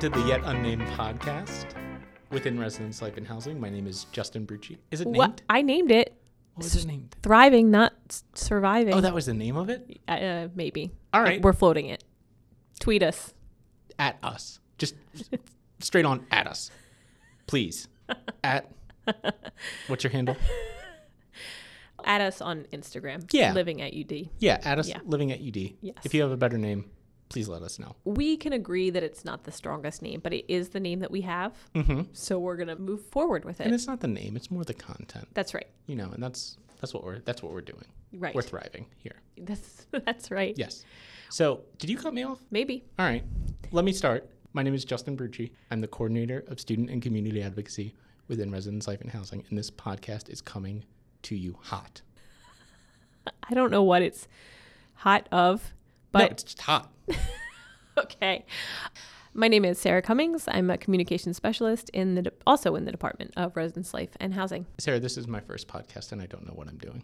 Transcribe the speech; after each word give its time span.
to 0.00 0.08
the 0.08 0.20
Yet 0.26 0.40
Unnamed 0.44 0.82
podcast 0.88 1.66
within 2.30 2.58
Residence 2.58 3.02
Life 3.02 3.16
and 3.16 3.26
Housing. 3.26 3.60
My 3.60 3.68
name 3.68 3.86
is 3.86 4.04
Justin 4.12 4.46
Brucci. 4.46 4.78
Is 4.90 5.00
it 5.00 5.06
named? 5.06 5.16
What 5.18 5.42
I 5.50 5.60
named 5.62 5.90
it 5.90 6.14
What 6.54 6.64
was 6.64 6.74
it 6.76 6.86
named? 6.86 7.14
thriving, 7.22 7.70
not 7.70 7.92
s- 8.08 8.24
surviving. 8.34 8.94
Oh, 8.94 9.00
that 9.00 9.12
was 9.14 9.26
the 9.26 9.34
name 9.34 9.56
of 9.56 9.68
it? 9.68 10.00
uh, 10.08 10.48
maybe. 10.54 10.92
All 11.12 11.20
right. 11.22 11.42
We're 11.42 11.52
floating 11.52 11.86
it. 11.86 12.02
Tweet 12.78 13.02
us. 13.02 13.34
At 13.98 14.16
us. 14.22 14.60
Just 14.78 14.94
straight 15.80 16.06
on 16.06 16.26
at 16.30 16.46
us. 16.46 16.70
Please. 17.46 17.88
At. 18.44 18.70
What's 19.88 20.04
your 20.04 20.12
handle? 20.12 20.36
At 22.04 22.20
us 22.22 22.40
on 22.40 22.64
Instagram. 22.72 23.28
Yeah. 23.32 23.52
Living 23.52 23.82
at 23.82 23.92
UD. 23.94 24.30
Yeah, 24.38 24.58
at 24.64 24.78
us 24.78 24.88
Yeah. 24.88 25.00
living 25.04 25.30
at 25.32 25.40
UD. 25.40 25.74
Yes. 25.82 25.96
If 26.04 26.14
you 26.14 26.22
have 26.22 26.30
a 26.30 26.36
better 26.36 26.56
name, 26.56 26.86
please 27.30 27.48
let 27.48 27.62
us 27.62 27.78
know. 27.78 27.96
We 28.04 28.36
can 28.36 28.52
agree 28.52 28.90
that 28.90 29.02
it's 29.02 29.24
not 29.24 29.44
the 29.44 29.52
strongest 29.52 30.02
name, 30.02 30.20
but 30.20 30.34
it 30.34 30.44
is 30.52 30.68
the 30.68 30.80
name 30.80 30.98
that 30.98 31.10
we 31.10 31.22
have. 31.22 31.54
Mm-hmm. 31.74 32.02
So 32.12 32.38
we're 32.38 32.56
gonna 32.56 32.76
move 32.76 33.06
forward 33.06 33.46
with 33.46 33.60
it. 33.60 33.64
And 33.64 33.74
it's 33.74 33.86
not 33.86 34.00
the 34.00 34.08
name; 34.08 34.36
it's 34.36 34.50
more 34.50 34.64
the 34.64 34.74
content. 34.74 35.28
That's 35.32 35.54
right. 35.54 35.68
You 35.86 35.96
know, 35.96 36.10
and 36.12 36.22
that's 36.22 36.58
that's 36.80 36.92
what 36.92 37.04
we're 37.04 37.20
that's 37.20 37.42
what 37.42 37.52
we're 37.52 37.62
doing. 37.62 37.86
Right. 38.12 38.34
We're 38.34 38.42
thriving 38.42 38.86
here. 38.98 39.16
That's 39.38 39.86
that's 40.04 40.30
right. 40.30 40.54
Yes. 40.58 40.84
So, 41.30 41.62
did 41.78 41.88
you 41.88 41.96
cut 41.96 42.12
me 42.12 42.24
off? 42.24 42.40
Maybe. 42.50 42.84
All 42.98 43.06
right. 43.06 43.24
Let 43.70 43.84
me 43.84 43.92
start. 43.92 44.28
My 44.52 44.64
name 44.64 44.74
is 44.74 44.84
Justin 44.84 45.16
Brucci. 45.16 45.52
I'm 45.70 45.80
the 45.80 45.86
coordinator 45.86 46.44
of 46.48 46.58
student 46.58 46.90
and 46.90 47.00
community 47.00 47.40
advocacy 47.40 47.94
within 48.26 48.50
Residence 48.50 48.88
Life 48.88 49.00
and 49.00 49.10
Housing, 49.10 49.44
and 49.48 49.56
this 49.56 49.70
podcast 49.70 50.28
is 50.28 50.40
coming 50.40 50.84
to 51.22 51.36
you 51.36 51.56
hot. 51.62 52.02
I 53.48 53.54
don't 53.54 53.70
know 53.70 53.84
what 53.84 54.02
it's 54.02 54.26
hot 54.94 55.28
of, 55.30 55.72
no, 56.12 56.20
but 56.20 56.30
it's 56.32 56.42
just 56.42 56.60
hot. 56.62 56.90
okay. 57.98 58.44
My 59.32 59.46
name 59.48 59.64
is 59.64 59.78
Sarah 59.78 60.02
Cummings. 60.02 60.44
I'm 60.48 60.70
a 60.70 60.78
communications 60.78 61.36
specialist 61.36 61.88
in 61.90 62.16
the 62.16 62.22
de- 62.22 62.32
also 62.46 62.74
in 62.74 62.84
the 62.84 62.90
Department 62.90 63.32
of 63.36 63.56
Residence 63.56 63.94
Life 63.94 64.10
and 64.18 64.34
Housing. 64.34 64.66
Sarah, 64.78 64.98
this 64.98 65.16
is 65.16 65.28
my 65.28 65.38
first 65.40 65.68
podcast, 65.68 66.10
and 66.12 66.20
I 66.20 66.26
don't 66.26 66.44
know 66.46 66.52
what 66.54 66.66
I'm 66.66 66.78
doing. 66.78 67.02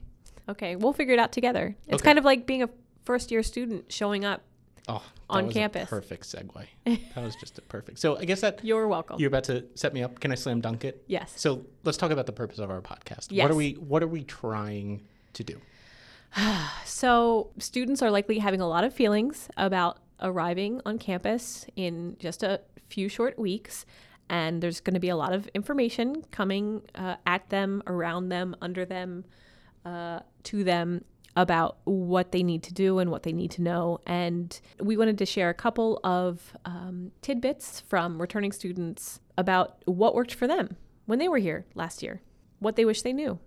Okay, 0.49 0.75
we'll 0.77 0.93
figure 0.93 1.15
it 1.15 1.21
out 1.21 1.31
together. 1.33 1.77
It's 1.87 1.97
Okay. 1.97 2.05
kind 2.05 2.19
of 2.19 2.25
like 2.25 2.47
being 2.47 2.63
a 2.65 2.69
first 3.05 3.31
year 3.31 3.43
student 3.45 3.93
showing 3.93 4.25
up. 4.25 4.43
Oh, 4.89 4.95
that 4.99 5.03
On 5.31 5.47
was 5.47 5.55
campus. 5.55 5.85
A 5.85 5.87
perfect 5.87 6.25
segue. 6.25 6.67
that 6.85 7.23
was 7.25 7.35
just 7.37 7.59
a 7.59 7.63
perfect. 7.63 7.99
So 7.99 8.17
I 8.17 8.25
guess 8.25 8.41
that 8.43 8.65
You're 8.65 8.87
welcome. 8.87 9.19
you're 9.21 9.27
about 9.29 9.45
to 9.45 9.65
set 9.75 9.93
me 9.93 10.03
up. 10.03 10.19
Can 10.21 10.31
I 10.31 10.37
slam 10.37 10.61
dunk 10.61 10.85
it? 10.85 11.03
yes. 11.09 11.33
So 11.37 11.65
let's 11.85 11.99
talk 11.99 12.11
about 12.13 12.27
the 12.27 12.33
purpose 12.33 12.59
of 12.61 12.71
our 12.71 12.81
podcast. 12.81 13.37
What 13.41 13.51
are 13.51 13.55
we 13.57 13.73
What 13.75 14.03
are 14.05 14.09
we 14.09 14.23
trying 14.25 15.03
to 15.35 15.43
do? 15.45 15.61
So, 16.85 17.51
students 17.59 18.01
are 18.01 18.11
likely 18.11 18.39
having 18.39 18.63
a 18.63 18.67
lot 18.67 18.83
of 18.83 18.95
feelings 18.95 19.51
about 19.59 19.99
arriving 20.23 20.81
on 20.87 20.99
campus 20.99 21.67
in 21.77 22.17
just 22.19 22.43
a 22.43 22.63
few 22.89 23.11
short 23.11 23.39
weeks. 23.39 23.85
And 24.29 24.63
there's 24.63 24.81
going 24.81 24.95
to 24.95 25.01
be 25.01 25.11
a 25.11 25.17
lot 25.17 25.33
of 25.33 25.47
information 25.49 26.25
coming 26.31 26.83
uh, 26.95 27.17
at 27.27 27.49
them, 27.51 27.83
around 27.87 28.31
them, 28.31 28.57
under 28.63 28.85
them, 28.85 29.25
uh, 29.85 30.21
to 30.45 30.65
them 30.65 31.05
about 31.37 31.77
what 31.85 32.33
they 32.33 32.43
need 32.43 32.63
to 32.63 32.73
do 32.73 32.99
and 32.99 33.11
what 33.11 33.23
they 33.23 33.33
need 33.33 33.51
to 33.53 33.63
know. 33.63 34.01
And 34.07 34.59
we 34.81 34.97
wanted 34.97 35.19
to 35.19 35.27
share 35.27 35.51
a 35.51 35.55
couple 35.55 36.01
of 36.03 36.57
um, 36.65 37.13
tidbits 37.21 37.81
from 37.81 38.21
returning 38.21 38.53
students 38.53 39.21
about 39.37 39.83
what 39.85 40.15
worked 40.15 40.35
for 40.35 40.47
them 40.47 40.77
when 41.05 41.19
they 41.19 41.29
were 41.29 41.39
here 41.39 41.67
last 41.75 42.03
year, 42.03 42.23
what 42.59 42.75
they 42.75 42.87
wish 42.87 43.03
they 43.03 43.13
knew. 43.13 43.39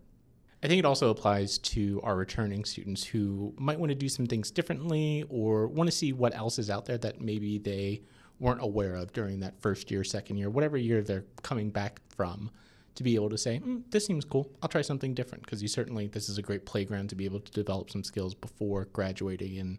I 0.62 0.68
think 0.68 0.80
it 0.80 0.86
also 0.86 1.10
applies 1.10 1.58
to 1.60 2.02
our 2.04 2.16
returning 2.16 2.66
students 2.66 3.04
who 3.04 3.54
might 3.58 3.80
want 3.80 3.92
to 3.92 3.96
do 3.96 4.10
some 4.10 4.26
things 4.26 4.52
differently 4.52 5.24
or 5.30 5.68
want 5.68 5.90
to 5.90 5.96
see 5.96 6.12
what 6.12 6.36
else 6.36 6.60
is 6.60 6.70
out 6.70 6.86
there 6.86 6.98
that 6.98 7.22
maybe 7.22 7.58
they 7.58 8.02
weren't 8.40 8.62
aware 8.62 8.96
of 8.96 9.14
during 9.14 9.40
that 9.40 9.62
first 9.62 9.90
year, 9.90 10.04
second 10.04 10.38
year, 10.38 10.50
whatever 10.50 10.78
year 10.78 11.02
they're 11.02 11.26
coming 11.44 11.70
back 11.70 12.02
from, 12.10 12.52
to 12.96 13.04
be 13.04 13.16
able 13.16 13.30
to 13.30 13.38
say, 13.38 13.62
mm, 13.64 13.84
"This 13.92 14.06
seems 14.06 14.26
cool. 14.26 14.52
I'll 14.62 14.70
try 14.70 14.82
something 14.82 15.14
different." 15.14 15.46
Because 15.46 15.62
you 15.62 15.70
certainly 15.70 16.08
this 16.08 16.28
is 16.28 16.38
a 16.38 16.42
great 16.42 16.66
playground 16.66 17.10
to 17.10 17.16
be 17.16 17.26
able 17.26 17.40
to 17.40 17.52
develop 17.52 17.90
some 17.90 18.04
skills 18.04 18.34
before 18.34 18.86
graduating 18.92 19.58
and 19.60 19.78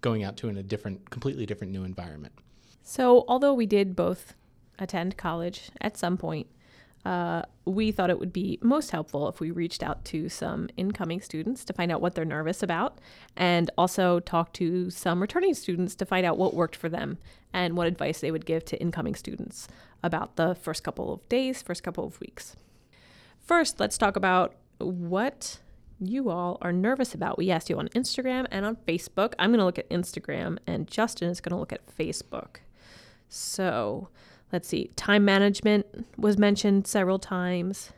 going 0.00 0.24
out 0.24 0.36
to 0.38 0.48
in 0.48 0.56
a 0.56 0.62
different, 0.62 1.08
completely 1.10 1.46
different 1.46 1.72
new 1.72 1.84
environment. 1.84 2.34
So, 2.82 3.24
although 3.28 3.54
we 3.54 3.66
did 3.66 3.96
both 3.96 4.34
attend 4.78 5.16
college 5.16 5.70
at 5.80 5.96
some 5.96 6.16
point, 6.16 6.46
uh, 7.06 7.42
we 7.64 7.92
thought 7.92 8.10
it 8.10 8.18
would 8.18 8.32
be 8.32 8.58
most 8.60 8.90
helpful 8.90 9.28
if 9.28 9.38
we 9.38 9.52
reached 9.52 9.80
out 9.80 10.04
to 10.04 10.28
some 10.28 10.68
incoming 10.76 11.20
students 11.20 11.64
to 11.64 11.72
find 11.72 11.92
out 11.92 12.00
what 12.00 12.16
they're 12.16 12.24
nervous 12.24 12.64
about 12.64 12.98
and 13.36 13.70
also 13.78 14.18
talk 14.18 14.52
to 14.52 14.90
some 14.90 15.22
returning 15.22 15.54
students 15.54 15.94
to 15.94 16.04
find 16.04 16.26
out 16.26 16.36
what 16.36 16.52
worked 16.52 16.74
for 16.74 16.88
them 16.88 17.16
and 17.52 17.76
what 17.76 17.86
advice 17.86 18.18
they 18.18 18.32
would 18.32 18.44
give 18.44 18.64
to 18.64 18.76
incoming 18.80 19.14
students 19.14 19.68
about 20.02 20.34
the 20.34 20.56
first 20.56 20.82
couple 20.82 21.12
of 21.14 21.28
days, 21.28 21.62
first 21.62 21.84
couple 21.84 22.04
of 22.04 22.18
weeks. 22.18 22.56
First, 23.40 23.78
let's 23.78 23.96
talk 23.96 24.16
about 24.16 24.56
what 24.78 25.60
you 26.00 26.28
all 26.28 26.58
are 26.60 26.72
nervous 26.72 27.14
about. 27.14 27.38
We 27.38 27.52
asked 27.52 27.70
you 27.70 27.78
on 27.78 27.86
Instagram 27.90 28.48
and 28.50 28.66
on 28.66 28.74
Facebook. 28.74 29.34
I'm 29.38 29.50
going 29.50 29.60
to 29.60 29.64
look 29.64 29.78
at 29.78 29.88
Instagram, 29.90 30.58
and 30.66 30.88
Justin 30.88 31.30
is 31.30 31.40
going 31.40 31.54
to 31.54 31.60
look 31.60 31.72
at 31.72 31.86
Facebook. 31.86 32.56
So 33.28 34.08
let's 34.52 34.68
see. 34.68 34.90
Time 34.96 35.24
management 35.24 36.06
was 36.16 36.38
mentioned 36.38 36.86
several 36.86 37.18
times. 37.18 37.92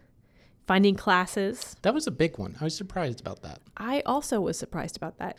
Finding 0.67 0.97
classes. 0.97 1.77
That 1.83 1.95
was 1.95 2.07
a 2.07 2.11
big 2.11 2.37
one. 2.39 2.57
I 2.61 2.65
was 2.65 2.77
surprised 2.77 3.21
about 3.21 3.41
that. 3.43 3.61
I 3.79 4.03
also 4.05 4.41
was 4.41 4.59
surprised 4.59 4.97
about 4.99 5.19
that. 5.19 5.37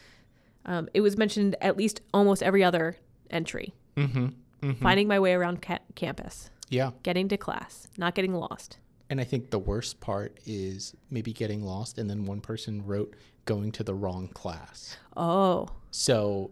Um, 0.65 0.89
it 0.93 1.01
was 1.01 1.17
mentioned 1.17 1.55
at 1.61 1.77
least 1.77 2.01
almost 2.13 2.41
every 2.41 2.63
other 2.63 2.97
entry. 3.29 3.73
Mm-hmm. 3.95 4.25
mm-hmm. 4.63 4.81
Finding 4.81 5.07
my 5.07 5.19
way 5.19 5.33
around 5.33 5.61
ca- 5.61 5.79
campus, 5.95 6.49
Yeah. 6.69 6.91
getting 7.03 7.27
to 7.29 7.37
class, 7.37 7.87
not 7.97 8.15
getting 8.15 8.33
lost. 8.33 8.79
And 9.11 9.19
I 9.21 9.23
think 9.23 9.49
the 9.51 9.59
worst 9.59 9.99
part 9.99 10.39
is 10.45 10.95
maybe 11.09 11.31
getting 11.33 11.63
lost, 11.63 11.97
and 11.97 12.09
then 12.09 12.25
one 12.25 12.41
person 12.41 12.85
wrote 12.85 13.15
going 13.45 13.71
to 13.73 13.83
the 13.83 13.93
wrong 13.95 14.27
class. 14.29 14.97
Oh, 15.17 15.67
So 15.91 16.51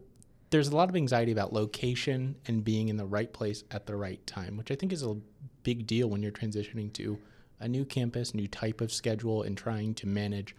there's 0.49 0.69
a 0.69 0.75
lot 0.75 0.89
of 0.89 0.95
anxiety 0.95 1.31
about 1.31 1.51
location 1.53 2.35
and 2.45 2.63
being 2.63 2.89
in 2.89 2.97
the 2.97 3.05
right 3.05 3.31
place 3.31 3.63
at 3.71 3.85
the 3.85 3.95
right 3.95 4.25
time, 4.25 4.57
which 4.57 4.71
I 4.71 4.75
think 4.75 4.93
is 4.93 5.03
a 5.03 5.17
big 5.63 5.85
deal 5.85 6.09
when 6.09 6.21
you're 6.21 6.31
transitioning 6.31 6.93
to 6.93 7.19
a 7.59 7.67
new 7.67 7.83
campus, 7.83 8.33
new 8.33 8.47
type 8.47 8.81
of 8.81 8.91
schedule, 8.91 9.43
and 9.43 9.57
trying 9.57 9.93
to 9.95 10.07
manage 10.07 10.55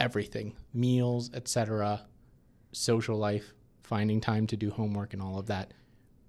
everything 0.00 0.54
meals, 0.72 1.30
etc., 1.32 2.02
social 2.72 3.16
life, 3.16 3.54
finding 3.82 4.20
time 4.20 4.46
to 4.48 4.56
do 4.56 4.70
homework, 4.70 5.12
and 5.12 5.22
all 5.22 5.38
of 5.38 5.46
that 5.46 5.72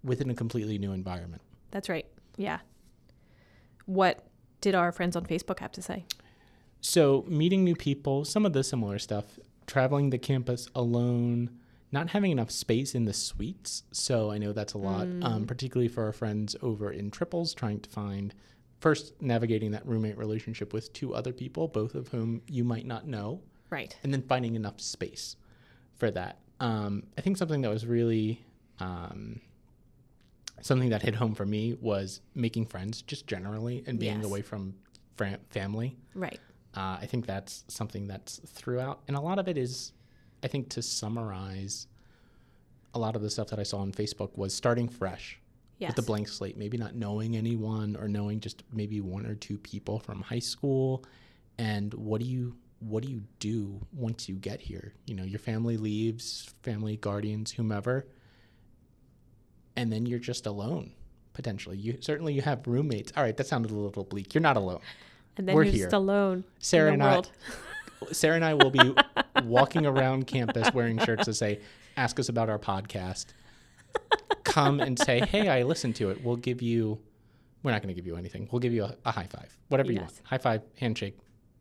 within 0.04 0.30
a 0.30 0.36
completely 0.36 0.78
new 0.78 0.92
environment. 0.92 1.42
that's 1.72 1.90
right. 1.90 2.06
Yeah. 2.38 2.60
What 3.86 4.26
did 4.62 4.76
our 4.76 4.92
friends 4.92 5.16
on 5.16 5.26
Facebook 5.26 5.60
have 5.60 5.72
to 5.74 5.82
say? 5.82 6.06
So, 6.82 7.26
meeting 7.28 7.64
new 7.64 7.76
people, 7.76 8.24
some 8.26 8.46
of 8.46 8.54
the 8.54 8.64
similar 8.64 9.00
stuff, 9.00 9.40
traveling 9.66 10.12
the 10.12 10.18
campus 10.20 10.70
alone, 10.76 11.50
not 11.96 12.10
having 12.10 12.32
enough 12.32 12.52
space 12.52 12.94
in 12.94 13.06
the 13.06 13.14
suites. 13.14 13.84
So, 13.92 14.30
I 14.30 14.38
know 14.38 14.52
that's 14.54 14.74
a 14.74 14.78
lot, 14.78 15.08
um, 15.24 15.46
particularly 15.48 15.88
for 15.88 16.04
our 16.04 16.12
friends 16.12 16.56
over 16.62 16.92
in 16.92 17.10
Triples, 17.10 17.54
trying 17.54 17.80
to 17.80 17.90
find 17.90 18.36
first 18.82 19.14
navigating 19.22 19.72
that 19.72 19.86
roommate 19.88 20.18
relationship 20.18 20.74
with 20.74 20.92
two 20.94 21.16
other 21.16 21.32
people, 21.34 21.68
both 21.70 21.96
of 21.96 22.10
whom 22.10 22.42
you 22.48 22.64
might 22.64 22.86
not 22.86 23.08
know, 23.08 23.42
Right. 23.70 23.98
and 24.04 24.14
then 24.14 24.22
finding 24.22 24.56
enough 24.56 24.80
space 24.82 25.38
for 25.96 26.12
that. 26.12 26.38
Um, 26.60 27.04
I 27.18 27.22
think 27.22 27.38
something 27.38 27.62
that 27.62 27.70
was 27.72 27.86
really 27.88 28.46
um, 28.80 29.40
something 30.62 30.90
that 30.90 31.02
hit 31.02 31.16
home 31.16 31.34
for 31.34 31.46
me 31.46 31.76
was 31.80 32.20
making 32.34 32.66
friends 32.66 33.02
just 33.02 33.26
generally 33.28 33.84
and 33.88 33.98
being 34.00 34.18
Yes. 34.18 34.26
away 34.26 34.42
from 34.42 34.76
fam- 35.18 35.40
family. 35.50 35.96
Right. 36.14 36.40
Uh, 36.76 36.98
I 37.02 37.06
think 37.06 37.26
that's 37.26 37.64
something 37.70 38.08
that's 38.08 38.40
throughout, 38.46 39.02
and 39.08 39.16
a 39.16 39.22
lot 39.22 39.40
of 39.40 39.48
it 39.48 39.58
is, 39.58 39.94
I 40.44 40.48
think, 40.48 40.70
to 40.70 40.82
summarize, 40.82 41.88
a 42.94 43.00
lot 43.00 43.16
of 43.16 43.22
the 43.22 43.30
stuff 43.30 43.48
that 43.50 43.60
I 43.60 43.64
saw 43.64 43.80
on 43.80 43.92
Facebook 43.92 44.38
was 44.38 44.54
starting 44.54 44.88
fresh 44.88 45.40
Yes. 45.78 45.90
with 45.90 46.00
a 46.06 46.08
blank 46.08 46.30
slate, 46.30 46.56
maybe 46.58 46.78
not 46.78 46.96
knowing 46.96 47.36
anyone 47.36 47.98
or 47.98 48.08
knowing 48.08 48.40
just 48.40 48.64
maybe 48.72 49.02
one 49.02 49.26
or 49.26 49.36
two 49.36 49.58
people 49.58 50.00
from 50.00 50.22
high 50.22 50.40
school, 50.40 51.04
and 51.58 51.94
what 51.94 52.22
do 52.22 52.28
you 52.28 52.56
what 52.80 53.04
do 53.04 53.10
you 53.12 53.24
do 53.40 53.82
once 53.94 54.30
you 54.30 54.36
get 54.36 54.62
here? 54.62 54.94
You 55.06 55.16
know, 55.16 55.24
your 55.24 55.40
family 55.40 55.76
leaves, 55.78 56.54
family, 56.64 56.96
guardians, 56.98 57.52
whomever, 57.52 58.06
and 59.76 59.92
then 59.92 60.06
you're 60.06 60.20
just 60.20 60.46
alone 60.46 60.92
potentially. 61.34 61.78
You 61.78 61.98
certainly 62.02 62.34
you 62.34 62.42
have 62.42 62.66
roommates. 62.66 63.12
All 63.18 63.24
right, 63.24 63.36
that 63.36 63.48
sounded 63.48 63.72
a 63.72 63.76
little 63.76 64.04
bleak. 64.06 64.34
You're 64.34 64.42
not 64.42 64.56
alone. 64.58 64.80
and 65.38 65.48
then 65.48 65.56
we're 65.56 65.64
you're 65.64 65.74
here. 65.74 65.86
just 65.86 65.94
alone. 65.94 66.44
Sarah 66.60 66.90
in 66.94 67.02
and 67.02 67.04
world. 67.04 67.32
I, 68.02 68.06
Sarah 68.14 68.36
and 68.36 68.46
I 68.46 68.54
will 68.54 68.70
be 68.72 68.96
walking 69.46 69.86
around 69.86 70.28
campus 70.28 70.74
wearing 70.74 70.98
shirts 71.00 71.26
that 71.26 71.34
say, 71.36 71.60
"Ask 71.98 72.20
us 72.20 72.30
about 72.30 72.50
our 72.50 72.60
podcast." 72.60 73.28
Come 74.44 74.80
and 74.80 74.98
say, 75.00 75.20
"Hey, 75.20 75.50
I 75.50 75.64
listened 75.64 75.96
to 75.98 76.10
it." 76.10 76.24
We'll 76.24 76.36
give 76.36 76.62
you. 76.62 77.00
We're 77.64 77.72
not 77.72 77.82
going 77.82 77.94
to 77.94 78.00
give 78.00 78.06
you 78.06 78.16
anything. 78.16 78.48
We'll 78.52 78.60
give 78.60 78.74
you 78.74 78.84
a, 78.84 78.96
a 79.06 79.12
high 79.12 79.28
five, 79.28 79.58
whatever 79.70 79.92
you 79.92 80.00
want. 80.00 80.22
High 80.24 80.38
five, 80.38 80.62
handshake. 80.78 81.18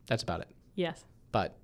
That's 0.07 0.23
about 0.23 0.41
it. 0.41 0.49
Yes. 0.75 1.05
But 1.33 1.57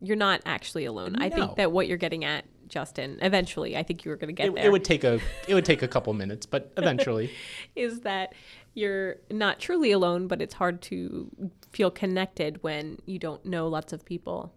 You're 0.00 0.16
not 0.16 0.42
actually 0.44 0.84
alone. 0.84 1.16
I 1.16 1.30
think 1.30 1.56
that 1.56 1.70
what 1.70 1.86
you're 1.86 1.96
getting 1.96 2.24
at 2.24 2.44
Justin. 2.68 3.18
Eventually, 3.22 3.76
I 3.76 3.82
think 3.82 4.04
you 4.04 4.10
were 4.10 4.16
going 4.16 4.28
to 4.28 4.32
get 4.32 4.48
it, 4.48 4.54
there. 4.54 4.66
it 4.66 4.72
would 4.72 4.84
take 4.84 5.04
a 5.04 5.20
it 5.48 5.54
would 5.54 5.64
take 5.64 5.82
a 5.82 5.88
couple 5.88 6.12
minutes, 6.14 6.46
but 6.46 6.72
eventually. 6.76 7.30
is 7.76 8.00
that 8.00 8.34
you're 8.74 9.16
not 9.30 9.58
truly 9.58 9.92
alone, 9.92 10.26
but 10.26 10.42
it's 10.42 10.54
hard 10.54 10.82
to 10.82 11.30
feel 11.72 11.90
connected 11.90 12.62
when 12.62 12.98
you 13.06 13.18
don't 13.18 13.44
know 13.44 13.68
lots 13.68 13.92
of 13.92 14.04
people. 14.04 14.52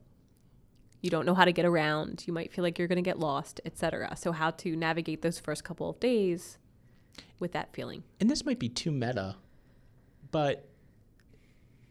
You 1.01 1.10
don't 1.10 1.25
know 1.25 1.34
how 1.34 1.46
to 1.46 1.51
get 1.51 1.66
around. 1.66 2.24
You 2.28 2.34
might 2.34 2.51
feel 2.51 2.63
like 2.63 2.78
you're 2.78 2.88
going 2.88 2.98
to 2.98 3.01
get 3.01 3.19
lost, 3.19 3.62
etc. 3.66 4.16
So 4.18 4.31
how 4.31 4.51
to 4.51 4.75
navigate 4.75 5.22
those 5.22 5.40
first 5.40 5.63
couple 5.63 5.90
of 5.90 6.00
days 6.00 6.57
with 7.40 7.54
that 7.54 7.74
feeling. 7.74 8.04
And 8.19 8.30
this 8.30 8.46
might 8.46 8.60
be 8.60 8.69
too 8.69 8.92
meta, 8.92 9.36
but 10.31 10.68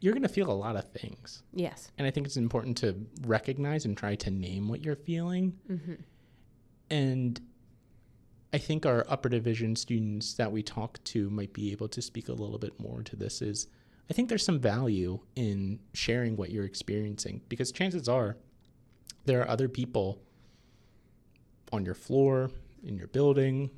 you're 0.01 0.13
going 0.13 0.23
to 0.23 0.29
feel 0.29 0.51
a 0.51 0.53
lot 0.53 0.77
of 0.77 0.89
things. 0.91 1.43
Yes. 1.53 1.91
And 1.99 2.07
I 2.07 2.11
think 2.11 2.27
it's 2.27 2.37
important 2.37 2.77
to 2.79 3.07
recognize 3.27 3.85
and 3.85 3.97
try 3.97 4.15
to 4.17 4.31
name 4.31 4.69
what 4.69 4.85
you're 4.85 4.97
feeling. 4.97 5.55
Mm-hmm. 5.71 5.95
And 6.91 7.41
I 8.53 8.59
think 8.59 8.87
our 8.87 9.05
upper 9.09 9.29
division 9.29 9.77
students 9.77 10.35
that 10.35 10.53
we 10.53 10.63
talk 10.63 11.03
to 11.05 11.29
might 11.31 11.53
be 11.53 11.73
able 11.73 11.89
to 11.89 12.01
speak 12.01 12.29
a 12.29 12.33
little 12.33 12.59
bit 12.59 12.79
more 12.81 13.03
to 13.03 13.17
this 13.17 13.43
is 13.43 13.67
I 14.11 14.15
think 14.15 14.29
there's 14.29 14.45
some 14.45 14.59
value 14.59 15.21
in 15.37 15.81
sharing 15.93 16.37
what 16.37 16.51
you're 16.51 16.65
experiencing 16.65 17.43
because 17.49 17.73
chances 17.73 18.09
are 18.09 18.39
there 19.25 19.41
are 19.43 19.49
other 19.49 19.69
people 19.69 20.21
on 21.73 21.85
your 21.85 21.95
floor, 21.95 22.51
in 22.85 22.97
your 22.97 23.09
building, 23.09 23.71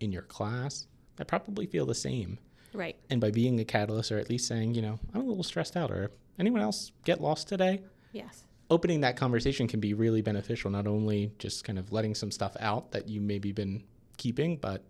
in 0.00 0.12
your 0.12 0.22
class 0.22 0.86
that 1.16 1.26
probably 1.26 1.66
feel 1.66 1.86
the 1.86 1.94
same. 1.94 2.38
Right. 2.72 2.96
And 3.10 3.20
by 3.20 3.30
being 3.30 3.60
a 3.60 3.64
catalyst 3.64 4.10
or 4.10 4.18
at 4.18 4.28
least 4.28 4.48
saying, 4.48 4.74
you 4.74 4.82
know, 4.82 4.98
I'm 5.12 5.20
a 5.20 5.24
little 5.24 5.44
stressed 5.44 5.76
out 5.76 5.90
or 5.90 6.10
anyone 6.38 6.60
else 6.60 6.92
get 7.04 7.20
lost 7.20 7.48
today? 7.48 7.82
Yes. 8.12 8.44
Opening 8.70 9.02
that 9.02 9.16
conversation 9.16 9.68
can 9.68 9.80
be 9.80 9.94
really 9.94 10.22
beneficial, 10.22 10.70
not 10.70 10.86
only 10.86 11.32
just 11.38 11.64
kind 11.64 11.78
of 11.78 11.92
letting 11.92 12.14
some 12.14 12.30
stuff 12.30 12.56
out 12.60 12.92
that 12.92 13.08
you 13.08 13.20
maybe 13.20 13.52
been 13.52 13.84
keeping, 14.16 14.56
but 14.56 14.82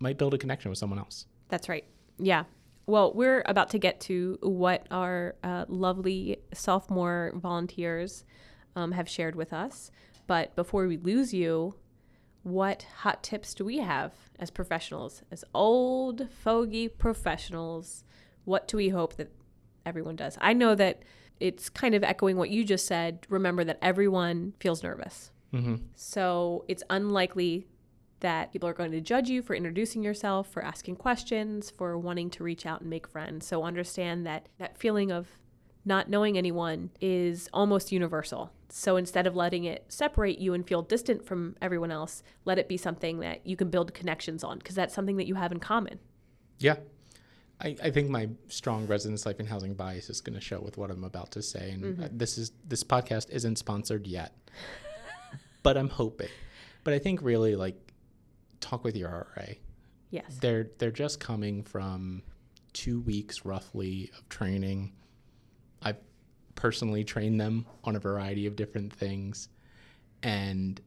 might 0.00 0.18
build 0.18 0.34
a 0.34 0.38
connection 0.38 0.70
with 0.70 0.78
someone 0.78 0.98
else. 0.98 1.26
That's 1.48 1.68
right. 1.68 1.84
Yeah. 2.18 2.44
Well, 2.86 3.12
we're 3.14 3.44
about 3.46 3.70
to 3.70 3.78
get 3.78 4.00
to 4.02 4.38
what 4.42 4.86
our 4.90 5.36
uh, 5.44 5.66
lovely 5.68 6.38
sophomore 6.52 7.32
volunteers 7.36 8.24
um, 8.76 8.92
have 8.92 9.08
shared 9.08 9.34
with 9.34 9.52
us. 9.52 9.90
But 10.26 10.54
before 10.56 10.86
we 10.86 10.96
lose 10.96 11.34
you, 11.34 11.74
what 12.42 12.86
hot 12.98 13.22
tips 13.22 13.54
do 13.54 13.64
we 13.64 13.78
have 13.78 14.12
as 14.38 14.50
professionals, 14.50 15.22
as 15.30 15.44
old 15.54 16.28
fogey 16.30 16.88
professionals? 16.88 18.04
What 18.44 18.66
do 18.66 18.76
we 18.76 18.88
hope 18.88 19.16
that 19.16 19.30
everyone 19.86 20.16
does? 20.16 20.36
I 20.40 20.52
know 20.52 20.74
that 20.74 21.02
it's 21.38 21.68
kind 21.68 21.94
of 21.94 22.04
echoing 22.04 22.36
what 22.36 22.50
you 22.50 22.64
just 22.64 22.86
said. 22.86 23.26
Remember 23.28 23.64
that 23.64 23.78
everyone 23.82 24.54
feels 24.60 24.82
nervous. 24.82 25.30
Mm-hmm. 25.52 25.76
So 25.94 26.64
it's 26.68 26.82
unlikely 26.90 27.66
that 28.20 28.52
people 28.52 28.68
are 28.68 28.72
going 28.72 28.92
to 28.92 29.00
judge 29.00 29.28
you 29.28 29.42
for 29.42 29.54
introducing 29.54 30.02
yourself, 30.02 30.48
for 30.48 30.64
asking 30.64 30.96
questions, 30.96 31.70
for 31.70 31.98
wanting 31.98 32.30
to 32.30 32.44
reach 32.44 32.64
out 32.64 32.80
and 32.80 32.88
make 32.88 33.08
friends. 33.08 33.46
So 33.46 33.64
understand 33.64 34.24
that 34.26 34.48
that 34.58 34.78
feeling 34.78 35.10
of 35.10 35.28
not 35.84 36.08
knowing 36.08 36.38
anyone 36.38 36.90
is 37.00 37.48
almost 37.52 37.90
universal. 37.90 38.52
So 38.74 38.96
instead 38.96 39.26
of 39.26 39.36
letting 39.36 39.64
it 39.64 39.84
separate 39.88 40.38
you 40.38 40.54
and 40.54 40.66
feel 40.66 40.80
distant 40.80 41.26
from 41.26 41.56
everyone 41.60 41.90
else, 41.90 42.22
let 42.46 42.58
it 42.58 42.68
be 42.68 42.78
something 42.78 43.20
that 43.20 43.46
you 43.46 43.54
can 43.54 43.68
build 43.68 43.92
connections 43.92 44.42
on 44.42 44.56
because 44.58 44.74
that's 44.74 44.94
something 44.94 45.18
that 45.18 45.26
you 45.26 45.34
have 45.34 45.52
in 45.52 45.60
common. 45.60 45.98
Yeah. 46.58 46.76
I, 47.60 47.76
I 47.82 47.90
think 47.90 48.08
my 48.08 48.30
strong 48.48 48.86
residence 48.86 49.26
life 49.26 49.38
and 49.40 49.46
housing 49.46 49.74
bias 49.74 50.08
is 50.08 50.22
going 50.22 50.36
to 50.36 50.40
show 50.40 50.58
with 50.58 50.78
what 50.78 50.90
I'm 50.90 51.04
about 51.04 51.32
to 51.32 51.42
say. 51.42 51.70
And 51.72 51.84
Mm-hmm. 51.84 52.02
uh, 52.02 52.08
this 52.12 52.38
is 52.38 52.52
this 52.66 52.82
podcast 52.82 53.28
isn't 53.28 53.56
sponsored 53.56 54.06
yet, 54.06 54.34
but 55.62 55.76
I'm 55.76 55.90
hoping. 55.90 56.30
But 56.82 56.94
I 56.94 56.98
think 56.98 57.20
really 57.22 57.54
like 57.56 57.76
talk 58.60 58.84
with 58.84 58.96
your 58.96 59.28
RA. 59.36 59.44
Yes. 60.10 60.38
They're 60.40 60.70
they're 60.78 60.90
just 60.90 61.20
coming 61.20 61.62
from 61.62 62.22
two 62.72 63.00
weeks 63.02 63.44
roughly 63.44 64.10
of 64.18 64.26
training. 64.30 64.92
Personally 66.54 67.04
train 67.04 67.36
them 67.38 67.66
on 67.84 67.96
a 67.96 67.98
variety 67.98 68.46
of 68.46 68.56
different 68.56 68.92
things, 68.92 69.48
and 70.22 70.80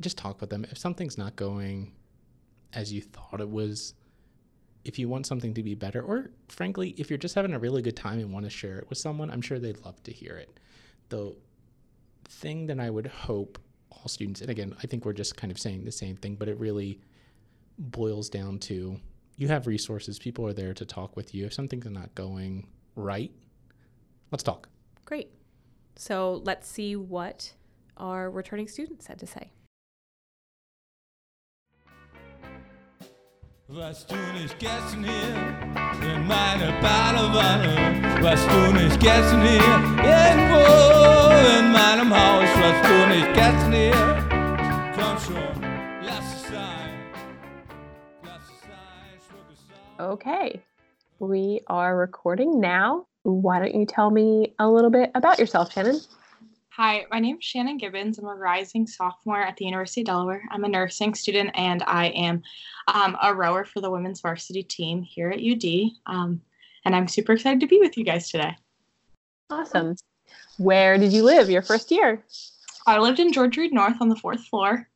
just 0.00 0.18
talk 0.18 0.40
with 0.40 0.50
them. 0.50 0.66
If 0.70 0.78
something's 0.78 1.16
not 1.16 1.36
going 1.36 1.92
as 2.72 2.92
you 2.92 3.00
thought 3.00 3.40
it 3.40 3.48
was, 3.48 3.94
if 4.84 4.98
you 4.98 5.08
want 5.08 5.26
something 5.26 5.54
to 5.54 5.62
be 5.62 5.74
better, 5.74 6.02
or 6.02 6.30
frankly, 6.48 6.94
if 6.98 7.08
you're 7.08 7.18
just 7.18 7.34
having 7.34 7.54
a 7.54 7.58
really 7.58 7.80
good 7.80 7.96
time 7.96 8.18
and 8.18 8.32
want 8.32 8.44
to 8.44 8.50
share 8.50 8.78
it 8.78 8.88
with 8.88 8.98
someone, 8.98 9.30
I'm 9.30 9.40
sure 9.40 9.58
they'd 9.58 9.82
love 9.84 10.02
to 10.02 10.12
hear 10.12 10.36
it. 10.36 10.58
The 11.08 11.34
thing 12.24 12.66
that 12.66 12.80
I 12.80 12.90
would 12.90 13.06
hope 13.06 13.58
all 13.90 14.08
students, 14.08 14.40
and 14.40 14.50
again, 14.50 14.74
I 14.82 14.86
think 14.86 15.04
we're 15.04 15.12
just 15.12 15.36
kind 15.36 15.50
of 15.50 15.58
saying 15.58 15.84
the 15.84 15.92
same 15.92 16.16
thing, 16.16 16.34
but 16.34 16.48
it 16.48 16.58
really 16.58 17.00
boils 17.78 18.28
down 18.28 18.58
to 18.58 19.00
you 19.36 19.48
have 19.48 19.66
resources, 19.66 20.18
people 20.18 20.46
are 20.46 20.52
there 20.52 20.74
to 20.74 20.84
talk 20.84 21.16
with 21.16 21.34
you. 21.34 21.46
If 21.46 21.52
something's 21.54 21.86
not 21.86 22.14
going 22.14 22.68
right, 22.94 23.32
let's 24.34 24.42
talk. 24.42 24.68
Great. 25.04 25.30
So 25.94 26.42
let's 26.44 26.66
see 26.66 26.96
what 26.96 27.52
our 27.96 28.28
returning 28.28 28.66
students 28.66 29.06
had 29.06 29.20
to 29.20 29.26
say. 29.28 29.52
Was 33.68 34.04
du 34.04 34.16
nicht 34.32 34.58
gestern 34.58 35.04
hier 35.04 35.36
in 36.02 36.26
meine 36.26 36.72
Badewanne? 36.82 38.22
Was 38.22 38.44
du 38.46 38.72
nicht 38.72 38.98
gestern 38.98 39.40
hier 39.42 39.62
irgendwo 40.02 40.64
in 41.58 41.72
meinem 41.72 42.10
Haus? 42.12 42.50
Was 42.58 42.78
du 42.88 43.06
nicht 43.14 43.32
gestern 43.34 43.72
hier? 43.72 43.94
Komm 44.98 45.16
schon, 45.18 45.62
lass 46.02 46.34
es 46.34 46.42
sein. 46.48 46.90
Lass 48.24 48.42
es 48.42 48.60
sein, 48.62 49.20
schwupp 49.28 49.50
es 49.52 49.60
sein. 49.68 50.10
Okay, 50.10 50.60
we 51.20 51.60
are 51.68 51.96
recording 51.96 52.60
now. 52.60 53.06
Why 53.24 53.58
don't 53.58 53.74
you 53.74 53.86
tell 53.86 54.10
me 54.10 54.54
a 54.58 54.68
little 54.68 54.90
bit 54.90 55.10
about 55.14 55.38
yourself, 55.38 55.72
Shannon? 55.72 55.98
Hi, 56.68 57.06
my 57.10 57.20
name 57.20 57.38
is 57.38 57.44
Shannon 57.44 57.78
Gibbons. 57.78 58.18
I'm 58.18 58.26
a 58.26 58.34
rising 58.34 58.86
sophomore 58.86 59.40
at 59.40 59.56
the 59.56 59.64
University 59.64 60.02
of 60.02 60.06
Delaware. 60.06 60.42
I'm 60.50 60.64
a 60.64 60.68
nursing 60.68 61.14
student 61.14 61.50
and 61.54 61.82
I 61.86 62.08
am 62.08 62.42
um, 62.88 63.16
a 63.22 63.34
rower 63.34 63.64
for 63.64 63.80
the 63.80 63.90
women's 63.90 64.20
varsity 64.20 64.62
team 64.62 65.02
here 65.02 65.30
at 65.30 65.40
UD. 65.40 65.92
Um, 66.04 66.42
and 66.84 66.94
I'm 66.94 67.08
super 67.08 67.32
excited 67.32 67.60
to 67.60 67.66
be 67.66 67.78
with 67.78 67.96
you 67.96 68.04
guys 68.04 68.30
today. 68.30 68.54
Awesome. 69.48 69.96
Where 70.58 70.98
did 70.98 71.12
you 71.12 71.22
live 71.22 71.48
your 71.48 71.62
first 71.62 71.90
year? 71.90 72.22
I 72.86 72.98
lived 72.98 73.20
in 73.20 73.32
George 73.32 73.56
Read 73.56 73.72
North 73.72 73.96
on 74.02 74.10
the 74.10 74.16
fourth 74.16 74.44
floor. 74.44 74.86